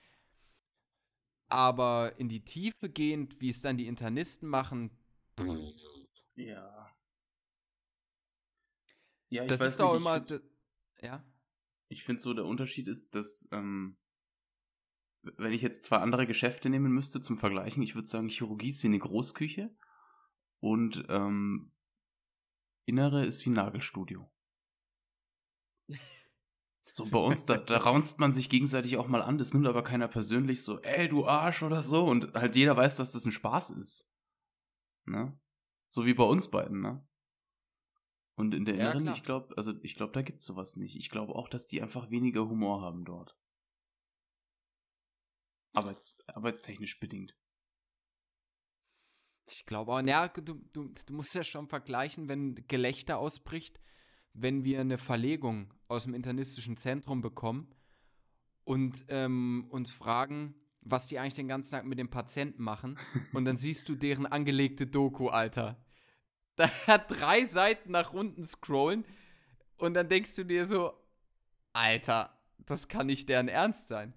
Aber 1.50 2.14
in 2.18 2.30
die 2.30 2.44
Tiefe 2.46 2.90
gehend, 2.90 3.42
wie 3.42 3.50
es 3.50 3.62
dann 3.62 3.78
die 3.78 3.88
Internisten 3.88 4.48
machen, 4.48 4.92
Ja. 6.36 6.90
Ja, 9.30 9.44
ich 9.44 9.48
das 9.50 9.60
weiß 9.60 9.72
ist 9.72 9.80
doch 9.80 9.94
nicht, 9.94 10.02
immer. 10.02 10.18
Ich 10.18 10.28
find- 10.28 10.44
ja? 11.02 11.24
ich 11.90 12.04
finde 12.04 12.22
so, 12.22 12.34
der 12.34 12.46
Unterschied 12.46 12.88
ist, 12.88 13.16
dass, 13.16 13.48
ähm, 13.52 13.98
wenn 15.24 15.54
ich 15.54 15.62
jetzt 15.62 15.84
zwei 15.84 15.98
andere 15.98 16.26
Geschäfte 16.26 16.70
nehmen 16.70 16.92
müsste 16.92 17.22
zum 17.22 17.38
Vergleichen, 17.38 17.84
ich 17.84 17.96
würde 17.96 18.08
sagen, 18.08 18.30
Chirurgie 18.30 18.70
ist 18.70 18.84
wie 18.84 18.88
eine 18.88 19.00
Großküche 19.00 19.76
und 20.60 21.06
ähm, 21.10 21.72
Innere 22.86 23.26
ist 23.26 23.46
wie 23.46 23.52
ein 23.52 23.54
Nagelstudio. 23.54 24.32
So 26.94 27.06
bei 27.06 27.20
uns, 27.20 27.46
da, 27.46 27.58
da 27.58 27.78
raunzt 27.78 28.20
man 28.20 28.34
sich 28.34 28.50
gegenseitig 28.50 28.98
auch 28.98 29.08
mal 29.08 29.22
an, 29.22 29.38
das 29.38 29.54
nimmt 29.54 29.66
aber 29.68 29.84
keiner 29.84 30.10
persönlich 30.10 30.64
so, 30.64 30.82
ey, 30.82 31.08
du 31.08 31.26
Arsch 31.26 31.64
oder 31.64 31.84
so 31.84 32.06
und 32.06 32.34
halt 32.34 32.56
jeder 32.56 32.76
weiß, 32.76 32.98
dass 32.98 33.12
das 33.12 33.26
ein 33.26 33.32
Spaß 33.32 33.72
ist. 33.72 34.12
Ne? 35.06 35.40
So 35.90 36.06
wie 36.06 36.14
bei 36.14 36.24
uns 36.24 36.50
beiden, 36.50 36.82
ne? 36.82 37.06
Und 38.36 38.54
in 38.54 38.66
der 38.66 38.76
Ja, 38.76 38.92
Inneren, 38.92 39.04
klar. 39.04 39.16
ich 39.16 39.24
glaube, 39.24 39.56
also 39.56 39.74
ich 39.84 39.96
glaube, 39.96 40.14
da 40.14 40.22
gibt's 40.22 40.46
sowas 40.46 40.76
nicht. 40.76 40.96
Ich 40.98 41.10
glaube 41.10 41.36
auch, 41.36 41.48
dass 41.48 41.68
die 41.68 41.82
einfach 41.82 42.10
weniger 42.10 42.48
Humor 42.50 42.82
haben 42.82 43.06
dort. 43.06 43.38
Arbeits, 45.74 46.18
arbeitstechnisch 46.28 47.00
bedingt. 47.00 47.36
Ich 49.48 49.66
glaube 49.66 49.92
auch, 49.92 50.02
ja, 50.02 50.28
du, 50.28 50.56
du, 50.74 50.90
du 50.90 51.14
musst 51.14 51.36
ja 51.36 51.44
schon 51.44 51.68
vergleichen, 51.68 52.30
wenn 52.30 52.56
Gelächter 52.68 53.18
ausbricht, 53.18 53.82
wenn 54.34 54.64
wir 54.64 54.80
eine 54.80 54.98
Verlegung 54.98 55.74
aus 55.88 56.04
dem 56.04 56.14
internistischen 56.14 56.78
Zentrum 56.78 57.22
bekommen 57.22 57.74
und 58.64 59.06
ähm, 59.10 59.68
uns 59.70 59.92
fragen, 59.92 60.56
was 60.82 61.08
die 61.08 61.20
eigentlich 61.20 61.34
den 61.34 61.48
ganzen 61.48 61.72
Tag 61.72 61.86
mit 61.86 62.00
dem 62.00 62.10
Patienten 62.10 62.64
machen. 62.64 62.98
und 63.34 63.46
dann 63.46 63.58
siehst 63.58 63.90
du 63.90 63.96
deren 63.96 64.26
angelegte 64.26 64.88
Doku, 64.88 65.28
Alter. 65.28 65.84
Da 66.56 66.70
hat 66.88 67.12
drei 67.12 67.46
Seiten 67.46 67.92
nach 67.92 68.14
unten 68.14 68.46
scrollen 68.46 69.06
und 69.78 69.94
dann 69.94 70.10
denkst 70.10 70.36
du 70.36 70.44
dir 70.46 70.66
so, 70.66 70.94
Alter, 71.74 72.38
das 72.60 72.88
kann 72.88 73.08
nicht 73.08 73.30
deren 73.30 73.48
Ernst 73.48 73.88
sein. 73.88 74.14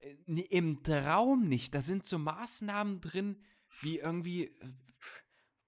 Äh, 0.00 0.16
Im 0.50 0.82
Traum 0.82 1.48
nicht. 1.48 1.74
Da 1.74 1.82
sind 1.82 2.04
so 2.04 2.18
Maßnahmen 2.18 3.00
drin, 3.00 3.36
wie 3.80 3.98
irgendwie, 3.98 4.56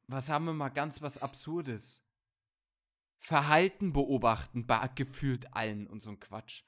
was 0.06 0.28
haben 0.28 0.46
wir 0.46 0.54
mal 0.54 0.70
ganz 0.70 1.02
was 1.02 1.22
Absurdes. 1.22 2.04
Verhalten 3.18 3.92
beobachten, 3.92 4.66
bei 4.66 4.88
gefühlt 4.88 5.54
allen 5.54 5.86
und 5.86 6.02
so 6.02 6.10
ein 6.10 6.18
Quatsch. 6.18 6.64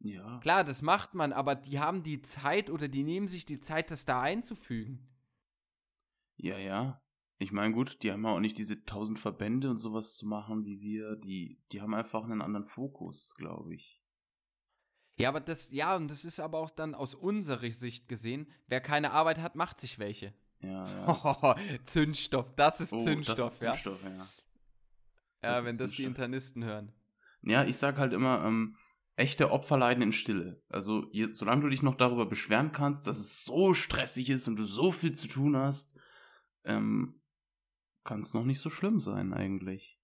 Ja. 0.00 0.40
Klar, 0.40 0.64
das 0.64 0.82
macht 0.82 1.14
man, 1.14 1.32
aber 1.32 1.54
die 1.54 1.78
haben 1.78 2.02
die 2.02 2.22
Zeit 2.22 2.70
oder 2.70 2.88
die 2.88 3.04
nehmen 3.04 3.28
sich 3.28 3.46
die 3.46 3.60
Zeit, 3.60 3.90
das 3.90 4.04
da 4.04 4.20
einzufügen. 4.20 5.08
Ja, 6.36 6.58
ja. 6.58 7.02
Ich 7.38 7.52
meine, 7.52 7.74
gut, 7.74 8.02
die 8.02 8.12
haben 8.12 8.24
ja 8.24 8.30
auch 8.30 8.40
nicht 8.40 8.58
diese 8.58 8.84
tausend 8.84 9.18
Verbände 9.18 9.70
und 9.70 9.78
sowas 9.78 10.14
zu 10.14 10.26
machen 10.26 10.64
wie 10.64 10.80
wir. 10.80 11.16
Die, 11.16 11.60
die 11.70 11.82
haben 11.82 11.94
einfach 11.94 12.24
einen 12.24 12.40
anderen 12.40 12.66
Fokus, 12.66 13.34
glaube 13.34 13.74
ich. 13.74 14.02
Ja, 15.18 15.30
aber 15.30 15.40
das, 15.40 15.70
ja, 15.70 15.96
und 15.96 16.08
das 16.08 16.24
ist 16.24 16.40
aber 16.40 16.58
auch 16.58 16.70
dann 16.70 16.94
aus 16.94 17.14
unserer 17.14 17.70
Sicht 17.70 18.08
gesehen, 18.08 18.50
wer 18.66 18.80
keine 18.80 19.12
Arbeit 19.12 19.40
hat, 19.40 19.56
macht 19.56 19.80
sich 19.80 19.98
welche. 19.98 20.34
Ja, 20.60 20.86
ja. 20.86 21.06
Oh, 21.42 21.54
Zündstoff, 21.84 22.54
das 22.54 22.80
ist 22.80 22.92
Oh, 22.92 23.00
Zündstoff, 23.00 23.36
das 23.36 23.54
ist 23.54 23.62
ja. 23.62 23.72
Zündstoff, 23.72 24.02
ja. 24.04 24.10
Ja, 24.10 24.26
das 25.42 25.64
wenn 25.64 25.78
das 25.78 25.92
die. 25.92 26.04
Internisten 26.04 26.64
hören. 26.64 26.92
Ja, 27.42 27.64
ich 27.64 27.76
sag 27.76 27.96
halt 27.98 28.12
immer, 28.12 28.44
ähm, 28.44 28.76
echte 29.16 29.50
Opfer 29.50 29.78
leiden 29.78 30.02
in 30.02 30.12
Stille. 30.12 30.62
Also, 30.68 31.08
je, 31.12 31.30
solange 31.32 31.62
du 31.62 31.68
dich 31.68 31.82
noch 31.82 31.94
darüber 31.94 32.26
beschweren 32.26 32.72
kannst, 32.72 33.06
dass 33.06 33.18
es 33.18 33.44
so 33.44 33.72
stressig 33.72 34.28
ist 34.28 34.48
und 34.48 34.56
du 34.56 34.64
so 34.64 34.92
viel 34.92 35.12
zu 35.14 35.28
tun 35.28 35.56
hast, 35.56 35.94
ähm, 36.64 37.22
kann 38.04 38.20
es 38.20 38.34
noch 38.34 38.44
nicht 38.44 38.60
so 38.60 38.68
schlimm 38.68 39.00
sein, 39.00 39.32
eigentlich. 39.32 39.98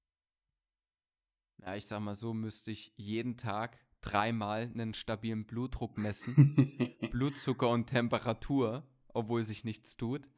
Ja, 1.59 1.77
ich 1.77 1.87
sag 1.87 2.01
mal 2.01 2.15
so, 2.15 2.33
müsste 2.33 2.71
ich 2.71 2.93
jeden 2.97 3.37
Tag 3.37 3.79
dreimal 4.03 4.63
einen 4.75 4.93
stabilen 4.95 5.47
Blutdruck 5.47 5.97
messen, 5.97 6.95
Blutzucker 7.11 7.69
und 7.71 7.87
Temperatur, 7.87 8.87
obwohl 9.09 9.45
sich 9.45 9.65
nichts 9.65 9.97
tut. 9.97 10.29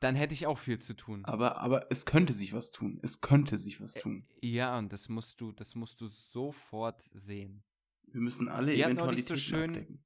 Dann 0.00 0.14
hätte 0.16 0.34
ich 0.34 0.46
auch 0.46 0.58
viel 0.58 0.78
zu 0.78 0.94
tun. 0.94 1.24
aber, 1.24 1.58
aber 1.58 1.86
es 1.90 2.06
könnte 2.06 2.32
sich 2.32 2.52
was 2.52 2.72
tun. 2.72 2.98
Es 3.02 3.20
könnte 3.20 3.56
sich 3.56 3.80
was 3.80 3.94
tun. 3.94 4.26
Ja, 4.40 4.76
und 4.78 4.92
das 4.92 5.08
musst 5.08 5.40
du, 5.40 5.52
das 5.52 5.74
musst 5.76 6.00
du 6.00 6.06
sofort 6.06 7.08
sehen. 7.12 7.62
Wir 8.08 8.20
müssen 8.20 8.48
alle 8.48 8.72
Wir 8.76 8.88
neulich 8.88 9.26
so 9.26 9.34
Eventualitäten 9.34 9.36
schön- 9.36 9.70
abdecken. 9.70 10.04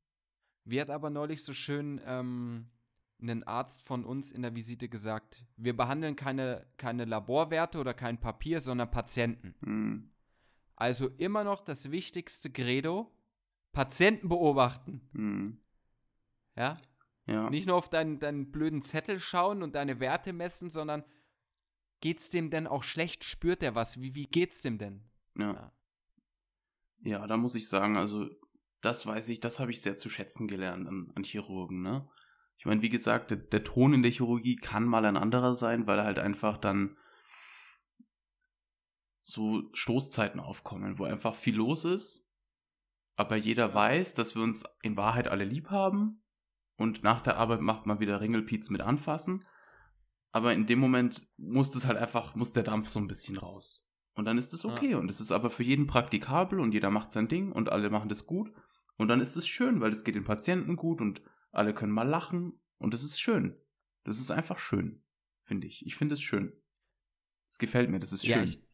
Wie 0.64 0.80
hat 0.80 0.90
aber 0.90 1.10
neulich 1.10 1.44
so 1.44 1.52
schön 1.54 2.00
ähm, 2.04 2.68
ein 3.22 3.44
Arzt 3.44 3.82
von 3.84 4.04
uns 4.04 4.32
in 4.32 4.42
der 4.42 4.54
Visite 4.54 4.88
gesagt, 4.88 5.44
wir 5.56 5.74
behandeln 5.76 6.14
keine, 6.16 6.66
keine 6.76 7.04
Laborwerte 7.06 7.78
oder 7.78 7.94
kein 7.94 8.20
Papier, 8.20 8.60
sondern 8.60 8.90
Patienten. 8.90 9.54
Hm. 9.64 10.10
Also 10.76 11.09
immer 11.16 11.42
noch 11.42 11.62
das 11.62 11.90
wichtigste 11.90 12.50
Credo, 12.50 13.11
Patienten 13.73 14.28
beobachten. 14.28 15.00
Hm. 15.12 15.61
Ja? 16.54 16.76
Ja. 17.26 17.50
Nicht 17.50 17.66
nur 17.66 17.76
auf 17.76 17.88
deinen, 17.88 18.18
deinen 18.18 18.52
blöden 18.52 18.83
Zettel 18.83 19.18
schauen 19.18 19.62
und 19.62 19.75
deine 19.75 19.99
Werte 20.00 20.33
messen, 20.33 20.71
sondern 20.71 21.04
geht's 22.00 22.30
dem 22.30 22.50
denn 22.50 22.66
auch 22.66 22.83
schlecht? 22.83 23.25
Spürt 23.25 23.62
er 23.62 23.75
was? 23.75 24.00
Wie, 24.00 24.14
wie 24.14 24.26
geht's 24.26 24.62
dem 24.62 24.78
denn? 24.78 25.02
Ja. 25.37 25.52
Ja. 25.52 25.73
Ja, 27.02 27.26
da 27.26 27.37
muss 27.37 27.54
ich 27.54 27.68
sagen, 27.68 27.97
also 27.97 28.28
das 28.80 29.06
weiß 29.06 29.28
ich, 29.28 29.40
das 29.40 29.61
habe 29.61 29.71
ich 29.71 29.80
sehr 29.80 29.97
zu 29.97 30.09
schätzen 30.09 30.49
gelernt 30.49 30.88
an, 30.88 31.12
an 31.14 31.25
Chirurgen, 31.25 31.83
ne? 31.83 32.09
Ich 32.59 32.64
meine, 32.64 32.83
wie 32.83 32.88
gesagt, 32.88 33.30
der, 33.30 33.38
der 33.38 33.64
Ton 33.64 33.92
in 33.92 34.02
der 34.02 34.11
Chirurgie 34.11 34.56
kann 34.56 34.85
mal 34.85 35.04
ein 35.04 35.16
anderer 35.16 35.54
sein, 35.54 35.86
weil 35.86 36.02
halt 36.02 36.19
einfach 36.19 36.56
dann 36.56 36.97
so 39.28 39.69
Stoßzeiten 39.73 40.39
aufkommen, 40.39 40.99
wo 41.00 41.04
einfach 41.04 41.34
viel 41.34 41.56
los 41.56 41.84
ist, 41.84 42.25
aber 43.17 43.34
jeder 43.36 43.75
weiß, 43.75 44.15
dass 44.15 44.36
wir 44.36 44.43
uns 44.43 44.65
in 44.82 44.97
Wahrheit 44.97 45.26
alle 45.26 45.45
lieb 45.45 45.71
haben 45.71 46.23
und 46.76 47.02
nach 47.02 47.21
der 47.23 47.36
Arbeit 47.36 47.60
macht 47.60 47.86
man 47.86 47.99
wieder 47.99 48.21
Ringelpiez 48.21 48.71
mit 48.71 48.82
anfassen, 48.82 49.45
aber 50.30 50.52
in 50.52 50.67
dem 50.67 50.78
Moment 50.78 51.26
muss 51.36 51.73
das 51.73 51.86
halt 51.86 51.99
einfach, 51.99 52.36
muss 52.36 52.52
der 52.52 52.62
Dampf 52.62 52.89
so 52.89 53.00
ein 53.00 53.08
bisschen 53.08 53.36
raus. 53.36 53.84
Und 54.15 54.26
dann 54.26 54.39
ist 54.39 54.54
es 54.54 54.62
Ja. 54.62 54.73
okay. 54.73 54.95
Und 54.95 55.10
es 55.10 55.21
ist 55.21 55.32
aber 55.32 55.50
für 55.50 55.62
jeden 55.65 55.86
praktikabel 55.86 56.60
und 56.60 56.73
jeder 56.73 56.91
macht 56.91 57.10
sein 57.10 57.26
Ding 57.28 57.50
und 57.52 57.71
alle 57.71 57.91
machen 57.91 58.08
das 58.08 58.26
gut. 58.26 58.52
Und 58.97 59.08
dann 59.08 59.21
ist 59.21 59.36
es 59.36 59.47
schön, 59.49 59.80
weil 59.80 59.91
es 59.91 60.04
geht 60.04 60.15
den 60.15 60.25
Patienten 60.25 60.76
gut 60.76 61.00
und 61.00 61.21
alle 61.50 61.75
können 61.75 61.93
mal 61.93 62.08
lachen. 62.08 62.60
Und 62.78 62.95
es 62.95 63.02
ist 63.02 63.21
schön. 63.21 63.58
Das 64.04 64.19
ist 64.21 64.30
einfach 64.30 64.58
schön, 64.58 65.02
finde 65.45 65.67
ich. 65.67 65.84
Ich 65.84 65.97
finde 65.97 66.15
es 66.15 66.23
schön. 66.23 66.52
Es 67.49 67.58
gefällt 67.58 67.91
mir, 67.91 67.99
das 67.99 68.12
ist 68.12 68.25
Ja, 68.26 68.36
schön. 68.36 68.45
ich, 68.45 68.65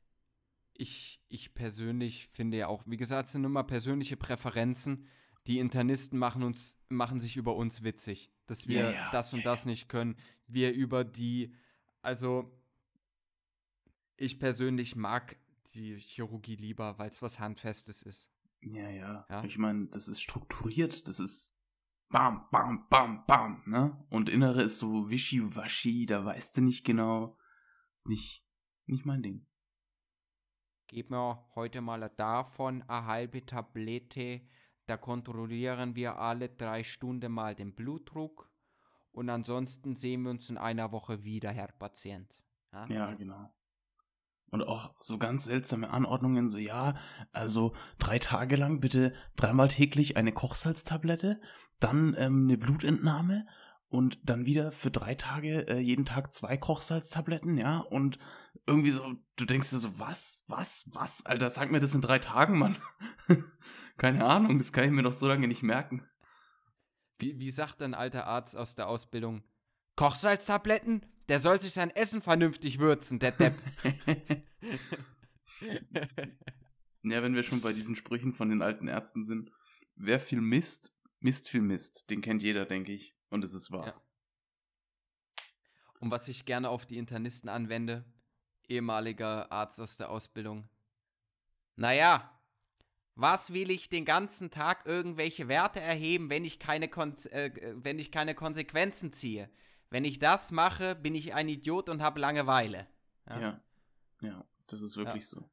ich, 0.82 1.22
ich 1.28 1.54
persönlich 1.54 2.28
finde 2.32 2.56
ja 2.56 2.66
auch, 2.66 2.82
wie 2.86 2.96
gesagt, 2.96 3.26
es 3.26 3.32
sind 3.32 3.44
immer 3.44 3.62
persönliche 3.62 4.16
Präferenzen. 4.16 5.06
Die 5.46 5.60
Internisten 5.60 6.18
machen 6.18 6.42
uns, 6.42 6.80
machen 6.88 7.20
sich 7.20 7.36
über 7.36 7.54
uns 7.54 7.84
witzig, 7.84 8.32
dass 8.46 8.66
wir 8.66 8.80
Ja, 8.80 8.90
ja, 8.90 9.10
das 9.12 9.32
und 9.32 9.40
ja, 9.40 9.44
das 9.44 9.64
nicht 9.64 9.88
können. 9.88 10.16
Wir 10.48 10.72
über 10.72 11.04
die, 11.04 11.54
also 12.02 12.52
ich 14.16 14.40
persönlich 14.40 14.96
mag 14.96 15.36
die 15.74 15.98
Chirurgie 15.98 16.56
lieber, 16.56 16.98
weil 16.98 17.08
es 17.10 17.22
was 17.22 17.38
Handfestes 17.38 18.02
ist. 18.02 18.28
ja, 18.60 18.90
ja, 18.90 19.24
Ja. 19.30 19.44
Ich 19.44 19.58
meine, 19.58 19.86
das 19.86 20.08
ist 20.08 20.20
strukturiert. 20.20 21.06
Das 21.06 21.20
ist 21.20 21.56
bam, 22.08 22.48
bam, 22.50 22.88
bam, 22.88 23.24
bam, 23.26 23.62
ne? 23.66 24.04
Und 24.10 24.28
Innere 24.28 24.62
ist 24.62 24.78
so 24.78 25.08
wischiwaschi, 25.08 26.06
da 26.06 26.24
weißt 26.24 26.56
du 26.56 26.62
nicht 26.62 26.84
genau. 26.84 27.38
Ist 27.94 28.08
nicht, 28.08 28.44
nicht 28.86 29.06
mein 29.06 29.22
Ding. 29.22 29.46
Gib 30.92 31.08
mir 31.08 31.42
heute 31.54 31.80
mal 31.80 32.10
davon 32.18 32.82
eine 32.82 33.06
halbe 33.06 33.46
Tablette. 33.46 34.42
Da 34.84 34.98
kontrollieren 34.98 35.96
wir 35.96 36.18
alle 36.18 36.50
drei 36.50 36.84
Stunden 36.84 37.32
mal 37.32 37.54
den 37.54 37.74
Blutdruck. 37.74 38.50
Und 39.10 39.30
ansonsten 39.30 39.96
sehen 39.96 40.24
wir 40.24 40.30
uns 40.30 40.50
in 40.50 40.58
einer 40.58 40.92
Woche 40.92 41.24
wieder, 41.24 41.50
Herr 41.50 41.72
Patient. 41.72 42.42
Ja, 42.90 43.14
genau. 43.14 43.50
Und 44.50 44.62
auch 44.64 44.94
so 45.00 45.16
ganz 45.16 45.44
seltsame 45.44 45.88
Anordnungen, 45.88 46.50
so 46.50 46.58
ja, 46.58 46.96
also 47.32 47.72
drei 47.98 48.18
Tage 48.18 48.56
lang 48.56 48.80
bitte 48.80 49.14
dreimal 49.34 49.68
täglich 49.68 50.18
eine 50.18 50.32
Kochsalztablette, 50.32 51.40
dann 51.80 52.14
ähm, 52.18 52.44
eine 52.44 52.58
Blutentnahme 52.58 53.46
und 53.92 54.18
dann 54.24 54.46
wieder 54.46 54.72
für 54.72 54.90
drei 54.90 55.14
Tage 55.14 55.68
äh, 55.68 55.78
jeden 55.78 56.04
Tag 56.04 56.32
zwei 56.34 56.56
Kochsalztabletten, 56.56 57.58
ja, 57.58 57.78
und 57.78 58.18
irgendwie 58.66 58.90
so, 58.90 59.14
du 59.36 59.44
denkst 59.44 59.70
dir 59.70 59.78
so, 59.78 59.98
was, 59.98 60.44
was, 60.48 60.88
was, 60.92 61.24
Alter, 61.26 61.50
sag 61.50 61.70
mir 61.70 61.80
das 61.80 61.94
in 61.94 62.00
drei 62.00 62.18
Tagen, 62.18 62.58
Mann. 62.58 62.76
Keine 63.98 64.24
Ahnung, 64.24 64.58
das 64.58 64.72
kann 64.72 64.84
ich 64.84 64.90
mir 64.90 65.02
doch 65.02 65.12
so 65.12 65.28
lange 65.28 65.46
nicht 65.46 65.62
merken. 65.62 66.08
Wie, 67.18 67.38
wie 67.38 67.50
sagt 67.50 67.82
ein 67.82 67.94
alter 67.94 68.26
Arzt 68.26 68.56
aus 68.56 68.74
der 68.74 68.88
Ausbildung? 68.88 69.44
Kochsalztabletten? 69.96 71.06
Der 71.28 71.38
soll 71.38 71.60
sich 71.60 71.72
sein 71.72 71.90
Essen 71.90 72.22
vernünftig 72.22 72.78
würzen, 72.78 73.18
der 73.18 73.32
Depp. 73.32 73.54
Ja, 77.04 77.20
wenn 77.20 77.34
wir 77.34 77.42
schon 77.42 77.60
bei 77.60 77.72
diesen 77.72 77.96
Sprüchen 77.96 78.32
von 78.32 78.48
den 78.48 78.62
alten 78.62 78.86
Ärzten 78.86 79.24
sind, 79.24 79.50
wer 79.96 80.20
viel 80.20 80.40
misst, 80.40 80.92
misst 81.18 81.48
viel 81.48 81.60
Mist. 81.60 82.08
Den 82.10 82.20
kennt 82.20 82.44
jeder, 82.44 82.64
denke 82.64 82.92
ich. 82.92 83.16
Und 83.32 83.42
es 83.44 83.54
ist 83.54 83.72
wahr. 83.72 83.86
Ja. 83.86 84.02
Und 86.00 86.10
was 86.10 86.28
ich 86.28 86.44
gerne 86.44 86.68
auf 86.68 86.84
die 86.84 86.98
Internisten 86.98 87.48
anwende, 87.48 88.04
ehemaliger 88.68 89.50
Arzt 89.50 89.80
aus 89.80 89.96
der 89.96 90.10
Ausbildung. 90.10 90.68
Naja, 91.76 92.30
was 93.14 93.54
will 93.54 93.70
ich 93.70 93.88
den 93.88 94.04
ganzen 94.04 94.50
Tag 94.50 94.84
irgendwelche 94.84 95.48
Werte 95.48 95.80
erheben, 95.80 96.28
wenn 96.28 96.44
ich 96.44 96.58
keine, 96.58 96.88
Konse 96.88 97.32
äh, 97.32 97.74
wenn 97.76 97.98
ich 97.98 98.12
keine 98.12 98.34
Konsequenzen 98.34 99.14
ziehe? 99.14 99.48
Wenn 99.88 100.04
ich 100.04 100.18
das 100.18 100.50
mache, 100.50 100.94
bin 100.94 101.14
ich 101.14 101.32
ein 101.32 101.48
Idiot 101.48 101.88
und 101.88 102.02
habe 102.02 102.20
Langeweile. 102.20 102.86
Ja. 103.26 103.62
ja. 104.20 104.44
das 104.66 104.82
ist 104.82 104.98
wirklich 104.98 105.26
so. 105.26 105.50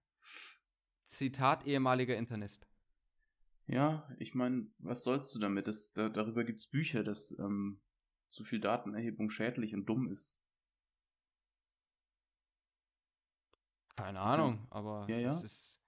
Zitat 1.06 1.66
ehemaliger 1.66 2.18
Internist. 2.18 2.69
Ja, 3.70 4.10
ich 4.18 4.34
meine, 4.34 4.68
was 4.80 5.04
sollst 5.04 5.34
du 5.36 5.40
damit? 5.40 5.68
Das, 5.68 5.94
da, 5.94 6.10
darüber 6.10 6.44
gibt 6.44 6.60
es 6.60 6.68
Bücher, 6.68 7.04
dass 7.04 7.38
ähm, 7.38 7.80
zu 8.28 8.44
viel 8.44 8.60
Datenerhebung 8.60 9.30
schädlich 9.30 9.76
und 9.76 9.86
dumm 9.86 10.08
ist. 10.08 10.42
Keine 13.96 14.22
Ahnung, 14.22 14.66
aber 14.72 15.06
Ja, 15.08 15.20
ja. 15.20 15.32
es 15.32 15.44
ist. 15.44 15.82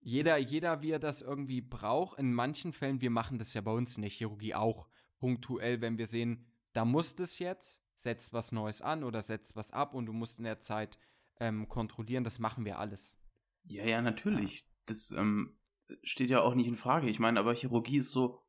Jeder, 0.00 0.36
jeder, 0.36 0.82
wie 0.82 0.90
er 0.90 0.98
das 0.98 1.22
irgendwie 1.22 1.62
braucht. 1.62 2.18
In 2.18 2.34
manchen 2.34 2.74
Fällen, 2.74 3.00
wir 3.00 3.10
machen 3.10 3.38
das 3.38 3.54
ja 3.54 3.62
bei 3.62 3.72
uns 3.72 3.96
in 3.96 4.02
der 4.02 4.10
Chirurgie 4.10 4.54
auch 4.54 4.88
punktuell, 5.16 5.80
wenn 5.80 5.96
wir 5.96 6.06
sehen, 6.06 6.44
da 6.74 6.84
muss 6.84 7.16
das 7.16 7.38
jetzt, 7.38 7.80
setzt 7.96 8.34
was 8.34 8.52
Neues 8.52 8.82
an 8.82 9.04
oder 9.04 9.22
setzt 9.22 9.56
was 9.56 9.70
ab 9.70 9.94
und 9.94 10.04
du 10.04 10.12
musst 10.12 10.36
in 10.36 10.44
der 10.44 10.60
Zeit 10.60 10.98
ähm, 11.40 11.66
kontrollieren, 11.66 12.24
das 12.24 12.38
machen 12.38 12.66
wir 12.66 12.78
alles. 12.78 13.16
Ja, 13.62 13.86
ja, 13.86 14.02
natürlich. 14.02 14.68
Das, 14.84 15.10
ähm, 15.12 15.56
steht 16.02 16.30
ja 16.30 16.40
auch 16.40 16.54
nicht 16.54 16.66
in 16.66 16.76
Frage. 16.76 17.08
Ich 17.08 17.18
meine, 17.18 17.40
aber 17.40 17.54
Chirurgie 17.54 17.98
ist 17.98 18.10
so, 18.10 18.40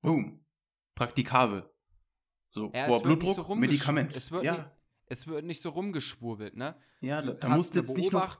boom, 0.00 0.44
praktikabel. 0.94 1.70
So, 2.48 2.70
Ja, 2.74 2.88
nicht 2.88 3.02
Blutdruck, 3.02 3.34
so 3.34 3.54
Medikament. 3.54 4.14
Es 4.14 4.30
wird, 4.30 4.44
ja, 4.44 4.52
nicht, 4.56 4.66
es 5.06 5.26
wird 5.26 5.44
nicht 5.44 5.62
so 5.62 5.70
rumgeschwurbelt, 5.70 6.56
ne? 6.56 6.76
ja, 7.00 7.22
da, 7.22 7.32
da 7.32 7.48
musst 7.48 7.74
jetzt 7.76 7.96
nicht 7.96 8.12
noch, 8.12 8.38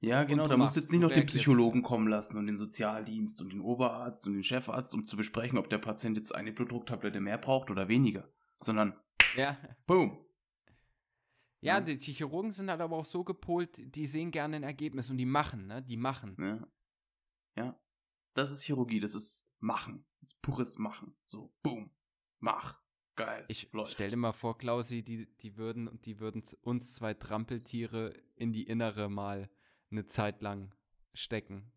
ja, 0.00 0.24
genau, 0.24 0.46
da 0.46 0.56
musst 0.58 0.76
jetzt 0.76 0.92
nicht 0.92 1.00
noch 1.00 1.10
den. 1.10 1.26
Psychologen 1.26 1.82
kommen 1.82 2.06
lassen 2.06 2.36
und 2.36 2.46
den 2.46 2.58
Sozialdienst 2.58 3.40
und 3.40 3.52
den 3.52 3.60
Oberarzt 3.60 4.26
und 4.26 4.34
den 4.34 4.44
Chefarzt, 4.44 4.94
um 4.94 5.04
zu 5.04 5.16
besprechen, 5.16 5.56
ob 5.58 5.70
der 5.70 5.78
Patient 5.78 6.16
jetzt 6.18 6.34
eine 6.34 6.52
Blutdrucktablette 6.52 7.20
mehr 7.20 7.38
braucht 7.38 7.70
oder 7.70 7.88
weniger, 7.88 8.28
sondern, 8.58 8.94
Ja. 9.36 9.56
boom. 9.86 10.22
Ja, 11.62 11.78
Ja. 11.78 11.80
die, 11.80 11.96
die 11.96 12.12
Chirurgen 12.12 12.52
sind 12.52 12.70
halt 12.70 12.82
aber 12.82 12.96
auch 12.96 13.06
so 13.06 13.24
gepolt, 13.24 13.80
die 13.96 14.06
sehen 14.06 14.30
gerne 14.30 14.56
ein 14.56 14.62
Ergebnis 14.62 15.08
und 15.10 15.16
die 15.16 15.24
machen, 15.24 15.66
ne? 15.66 15.82
Die 15.82 15.96
machen. 15.96 16.66
Ja. 17.56 17.78
Das 18.34 18.52
ist 18.52 18.62
Chirurgie, 18.62 19.00
das 19.00 19.14
ist 19.14 19.50
Machen. 19.58 20.04
Das 20.20 20.30
ist 20.30 20.42
pures 20.42 20.78
Machen. 20.78 21.16
So, 21.24 21.52
boom. 21.62 21.90
Mach. 22.38 22.78
Geil. 23.16 23.46
Ich 23.48 23.72
Läuft. 23.72 23.94
stell 23.94 24.10
dir 24.10 24.16
mal 24.16 24.32
vor, 24.32 24.58
Klausi, 24.58 25.02
die, 25.02 25.26
die 25.38 25.56
würden, 25.56 25.98
die 26.02 26.20
würden 26.20 26.42
uns 26.60 26.94
zwei 26.94 27.14
Trampeltiere 27.14 28.14
in 28.34 28.52
die 28.52 28.64
Innere 28.64 29.08
mal 29.08 29.48
eine 29.90 30.04
Zeit 30.04 30.42
lang 30.42 30.74
stecken. 31.14 31.72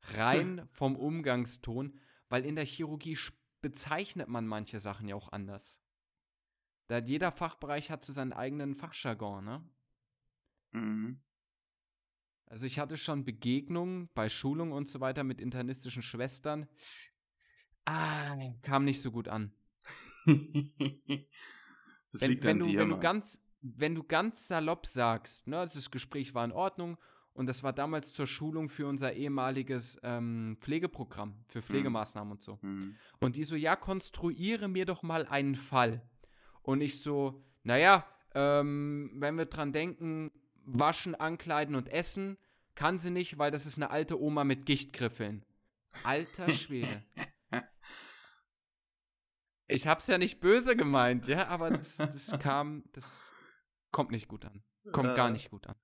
Rein 0.00 0.66
vom 0.72 0.96
Umgangston, 0.96 1.98
weil 2.30 2.46
in 2.46 2.56
der 2.56 2.64
Chirurgie 2.64 3.18
bezeichnet 3.60 4.28
man 4.28 4.46
manche 4.46 4.78
Sachen 4.78 5.06
ja 5.06 5.16
auch 5.16 5.32
anders. 5.32 5.78
Da 6.86 6.98
jeder 6.98 7.30
Fachbereich 7.30 7.90
hat 7.90 8.02
so 8.02 8.14
seinen 8.14 8.32
eigenen 8.32 8.74
Fachjargon, 8.74 9.44
ne? 9.44 9.68
Mhm. 10.70 11.20
Also 12.48 12.66
ich 12.66 12.78
hatte 12.78 12.96
schon 12.96 13.24
Begegnungen 13.24 14.08
bei 14.14 14.28
Schulungen 14.28 14.72
und 14.72 14.88
so 14.88 15.00
weiter 15.00 15.22
mit 15.22 15.40
internistischen 15.40 16.02
Schwestern. 16.02 16.66
Ah, 17.84 18.36
kam 18.62 18.84
nicht 18.84 19.02
so 19.02 19.10
gut 19.10 19.28
an. 19.28 19.52
das 20.26 20.36
wenn, 22.20 22.30
liegt 22.30 22.44
wenn, 22.44 22.56
an 22.56 22.58
du, 22.60 22.64
dir, 22.66 22.80
wenn, 22.80 22.90
du 22.90 22.98
ganz, 22.98 23.42
wenn 23.60 23.94
du 23.94 24.02
ganz 24.02 24.48
salopp 24.48 24.86
sagst, 24.86 25.46
ne, 25.46 25.68
das 25.72 25.90
Gespräch 25.90 26.34
war 26.34 26.44
in 26.44 26.52
Ordnung 26.52 26.96
und 27.32 27.46
das 27.46 27.62
war 27.62 27.72
damals 27.72 28.12
zur 28.12 28.26
Schulung 28.26 28.68
für 28.68 28.86
unser 28.86 29.12
ehemaliges 29.12 29.98
ähm, 30.02 30.56
Pflegeprogramm, 30.60 31.44
für 31.48 31.62
Pflegemaßnahmen 31.62 32.32
und 32.32 32.42
so. 32.42 32.58
Mhm. 32.62 32.96
Und 33.20 33.36
die 33.36 33.44
so, 33.44 33.56
ja, 33.56 33.76
konstruiere 33.76 34.68
mir 34.68 34.86
doch 34.86 35.02
mal 35.02 35.26
einen 35.26 35.54
Fall. 35.54 36.02
Und 36.62 36.80
ich 36.80 37.02
so, 37.02 37.44
naja, 37.62 38.06
ähm, 38.34 39.12
wenn 39.14 39.36
wir 39.36 39.46
dran 39.46 39.72
denken, 39.72 40.32
waschen, 40.68 41.14
ankleiden 41.14 41.74
und 41.74 41.88
essen, 41.88 42.36
kann 42.74 42.98
sie 42.98 43.10
nicht, 43.10 43.38
weil 43.38 43.50
das 43.50 43.66
ist 43.66 43.76
eine 43.76 43.90
alte 43.90 44.20
Oma 44.20 44.44
mit 44.44 44.66
Gichtgriffeln. 44.66 45.44
Alter 46.04 46.48
Schwede. 46.52 47.02
Ich 49.66 49.86
hab's 49.86 50.06
ja 50.06 50.16
nicht 50.18 50.40
böse 50.40 50.76
gemeint, 50.76 51.26
ja, 51.28 51.48
aber 51.48 51.70
das, 51.70 51.96
das 51.96 52.30
kam, 52.38 52.84
das 52.92 53.32
kommt 53.90 54.10
nicht 54.12 54.28
gut 54.28 54.44
an. 54.44 54.62
Kommt 54.92 55.14
gar 55.14 55.28
Äh. 55.28 55.32
nicht 55.32 55.50
gut 55.50 55.66
an. 55.66 55.76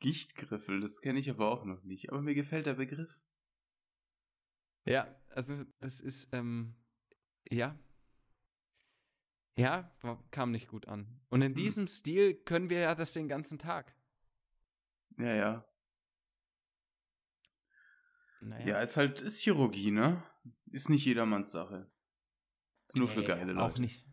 Gichtgriffel, 0.00 0.80
das 0.80 1.00
kenne 1.00 1.18
ich 1.18 1.28
aber 1.30 1.50
auch 1.50 1.64
noch 1.64 1.82
nicht. 1.82 2.10
Aber 2.10 2.22
mir 2.22 2.34
gefällt 2.34 2.66
der 2.66 2.74
Begriff. 2.74 3.10
Ja, 4.84 5.14
also 5.30 5.64
das 5.80 6.00
ist, 6.00 6.32
ähm, 6.32 6.76
ja. 7.50 7.78
Ja, 9.58 9.90
kam 10.30 10.50
nicht 10.52 10.68
gut 10.68 10.86
an. 10.86 11.20
Und 11.30 11.42
in 11.42 11.52
Hm. 11.52 11.56
diesem 11.56 11.86
Stil 11.88 12.34
können 12.34 12.70
wir 12.70 12.80
ja 12.80 12.94
das 12.94 13.12
den 13.12 13.26
ganzen 13.28 13.58
Tag. 13.58 13.95
Ja, 15.18 15.34
ja. 15.34 15.64
Naja. 18.40 18.66
Ja, 18.66 18.80
ist 18.80 18.96
halt, 18.96 19.22
ist 19.22 19.40
Chirurgie, 19.40 19.90
ne? 19.90 20.22
Ist 20.70 20.88
nicht 20.88 21.04
jedermanns 21.04 21.50
Sache. 21.50 21.90
Ist 22.86 22.96
nur 22.96 23.08
für 23.08 23.20
Nee, 23.20 23.26
geile 23.26 23.52
Leute. 23.52 23.74
Auch 23.74 23.78
nicht. 23.78 24.04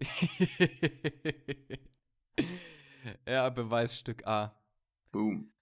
ja, 3.26 3.48
Beweisstück 3.48 4.26
A. 4.26 4.60
Boom. 5.12 5.52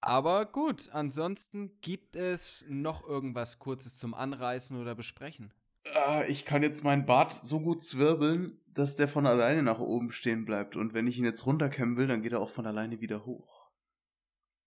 Aber 0.00 0.46
gut, 0.46 0.90
ansonsten 0.90 1.80
gibt 1.80 2.14
es 2.14 2.64
noch 2.68 3.06
irgendwas 3.06 3.58
Kurzes 3.58 3.98
zum 3.98 4.14
Anreißen 4.14 4.78
oder 4.80 4.94
Besprechen. 4.94 5.52
Ah, 5.94 6.24
ich 6.28 6.44
kann 6.44 6.62
jetzt 6.62 6.84
meinen 6.84 7.06
Bart 7.06 7.32
so 7.32 7.60
gut 7.60 7.82
zwirbeln, 7.82 8.60
dass 8.66 8.96
der 8.96 9.08
von 9.08 9.26
alleine 9.26 9.62
nach 9.62 9.80
oben 9.80 10.12
stehen 10.12 10.44
bleibt. 10.44 10.76
Und 10.76 10.92
wenn 10.92 11.06
ich 11.06 11.18
ihn 11.18 11.24
jetzt 11.24 11.46
runterkämmen 11.46 11.96
will, 11.96 12.06
dann 12.06 12.22
geht 12.22 12.32
er 12.32 12.40
auch 12.40 12.50
von 12.50 12.66
alleine 12.66 13.00
wieder 13.00 13.24
hoch. 13.24 13.57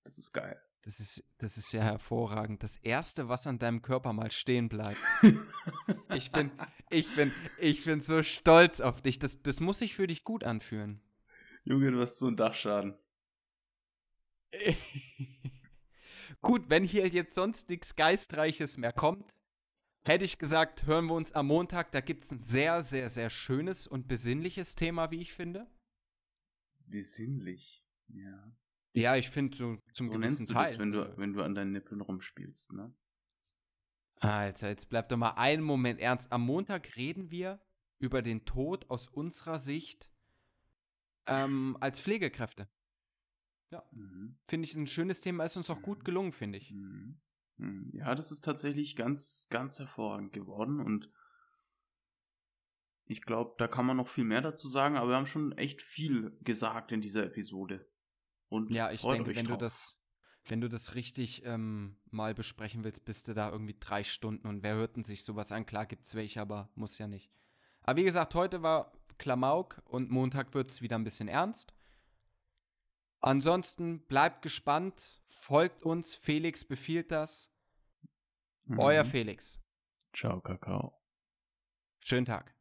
Das 0.03 0.17
ist 0.17 0.33
geil. 0.33 0.61
Das 0.83 0.99
ist, 0.99 1.23
das 1.37 1.57
ist 1.57 1.73
ja 1.73 1.81
hervorragend. 1.81 2.63
Das 2.63 2.77
Erste, 2.77 3.29
was 3.29 3.45
an 3.45 3.59
deinem 3.59 3.81
Körper 3.81 4.13
mal 4.13 4.31
stehen 4.31 4.69
bleibt. 4.69 4.97
Ich 6.13 6.31
bin, 6.31 6.51
ich 6.89 7.15
bin, 7.15 7.31
ich 7.57 7.85
bin 7.85 8.01
so 8.01 8.21
stolz 8.21 8.81
auf 8.81 9.01
dich. 9.01 9.17
Das, 9.17 9.41
das 9.41 9.61
muss 9.61 9.79
sich 9.79 9.95
für 9.95 10.07
dich 10.07 10.25
gut 10.25 10.43
anfühlen. 10.43 11.01
Junge, 11.63 11.91
du 11.91 12.01
hast 12.01 12.17
so 12.17 12.27
einen 12.27 12.35
Dachschaden. 12.35 12.97
Gut, 16.41 16.69
wenn 16.69 16.83
hier 16.83 17.07
jetzt 17.07 17.33
sonst 17.35 17.69
nichts 17.69 17.95
Geistreiches 17.95 18.77
mehr 18.77 18.91
kommt, 18.91 19.33
hätte 20.03 20.25
ich 20.25 20.37
gesagt, 20.37 20.85
hören 20.85 21.05
wir 21.05 21.13
uns 21.13 21.31
am 21.31 21.47
Montag. 21.47 21.91
Da 21.91 22.01
gibt 22.01 22.25
es 22.25 22.31
ein 22.31 22.39
sehr, 22.39 22.83
sehr, 22.83 23.07
sehr 23.09 23.29
schönes 23.29 23.87
und 23.87 24.07
besinnliches 24.07 24.75
Thema, 24.75 25.11
wie 25.11 25.21
ich 25.21 25.33
finde. 25.33 25.67
Besinnlich. 26.87 27.85
Ja. 28.07 28.57
Ja, 28.93 29.15
ich 29.15 29.29
finde 29.29 29.55
so 29.55 29.75
zum 29.93 30.07
so 30.07 30.11
gewissen 30.13 30.35
nennst 30.37 30.49
du 30.49 30.53
Teil. 30.53 30.65
das, 30.65 30.79
wenn 30.79 30.91
du, 30.91 31.17
wenn 31.17 31.33
du 31.33 31.43
an 31.43 31.55
deinen 31.55 31.71
Nippeln 31.71 32.01
rumspielst, 32.01 32.73
ne? 32.73 32.93
Alter, 34.15 34.69
jetzt 34.69 34.89
bleib 34.89 35.09
doch 35.09 35.17
mal 35.17 35.31
einen 35.31 35.63
Moment 35.63 35.99
ernst. 35.99 36.31
Am 36.31 36.41
Montag 36.41 36.95
reden 36.95 37.31
wir 37.31 37.59
über 37.99 38.21
den 38.21 38.45
Tod 38.45 38.89
aus 38.89 39.07
unserer 39.07 39.57
Sicht 39.57 40.11
ähm, 41.25 41.77
als 41.79 41.99
Pflegekräfte. 41.99 42.69
Mhm. 43.91 44.37
Finde 44.47 44.67
ich 44.67 44.75
ein 44.75 44.87
schönes 44.87 45.21
Thema, 45.21 45.45
ist 45.45 45.57
uns 45.57 45.69
auch 45.69 45.81
gut 45.81 46.03
gelungen, 46.03 46.33
finde 46.33 46.57
ich. 46.57 46.71
Mhm. 46.71 47.19
Mhm. 47.57 47.89
Ja, 47.93 48.13
das 48.15 48.31
ist 48.31 48.41
tatsächlich 48.41 48.95
ganz, 48.95 49.47
ganz 49.49 49.79
hervorragend 49.79 50.33
geworden 50.33 50.79
und 50.79 51.09
ich 53.05 53.21
glaube, 53.23 53.55
da 53.57 53.67
kann 53.67 53.85
man 53.85 53.97
noch 53.97 54.07
viel 54.07 54.23
mehr 54.23 54.41
dazu 54.41 54.69
sagen, 54.69 54.95
aber 54.95 55.09
wir 55.09 55.15
haben 55.15 55.25
schon 55.25 55.51
echt 55.53 55.81
viel 55.81 56.37
gesagt 56.41 56.91
in 56.91 57.01
dieser 57.01 57.25
Episode. 57.25 57.90
Und 58.51 58.69
Ja, 58.69 58.91
ich 58.91 59.01
denke, 59.01 59.33
wenn 59.33 59.45
du 59.45 59.51
drauf. 59.51 59.59
das, 59.59 59.95
wenn 60.43 60.59
du 60.59 60.67
das 60.67 60.93
richtig 60.93 61.45
ähm, 61.45 61.95
mal 62.09 62.33
besprechen 62.33 62.83
willst, 62.83 63.05
bist 63.05 63.29
du 63.29 63.33
da 63.33 63.49
irgendwie 63.49 63.77
drei 63.79 64.03
Stunden 64.03 64.45
und 64.45 64.61
wer 64.61 64.75
hört 64.75 64.97
denn 64.97 65.03
sich 65.03 65.23
sowas 65.23 65.53
an? 65.53 65.65
Klar 65.65 65.85
gibt's 65.85 66.15
welche, 66.15 66.41
aber 66.41 66.69
muss 66.75 66.97
ja 66.97 67.07
nicht. 67.07 67.31
Aber 67.83 67.95
wie 67.97 68.03
gesagt, 68.03 68.35
heute 68.35 68.61
war 68.61 68.91
Klamauk 69.17 69.81
und 69.85 70.11
Montag 70.11 70.53
wird's 70.53 70.81
wieder 70.81 70.97
ein 70.97 71.05
bisschen 71.05 71.29
ernst. 71.29 71.73
Ansonsten 73.21 74.01
bleibt 74.07 74.41
gespannt, 74.41 75.21
folgt 75.27 75.83
uns, 75.83 76.13
Felix 76.13 76.65
befiehlt 76.65 77.09
das. 77.11 77.49
Mhm. 78.65 78.79
Euer 78.79 79.05
Felix. 79.05 79.61
Ciao, 80.13 80.41
Kakao. 80.41 81.01
Schönen 82.01 82.25
Tag. 82.25 82.53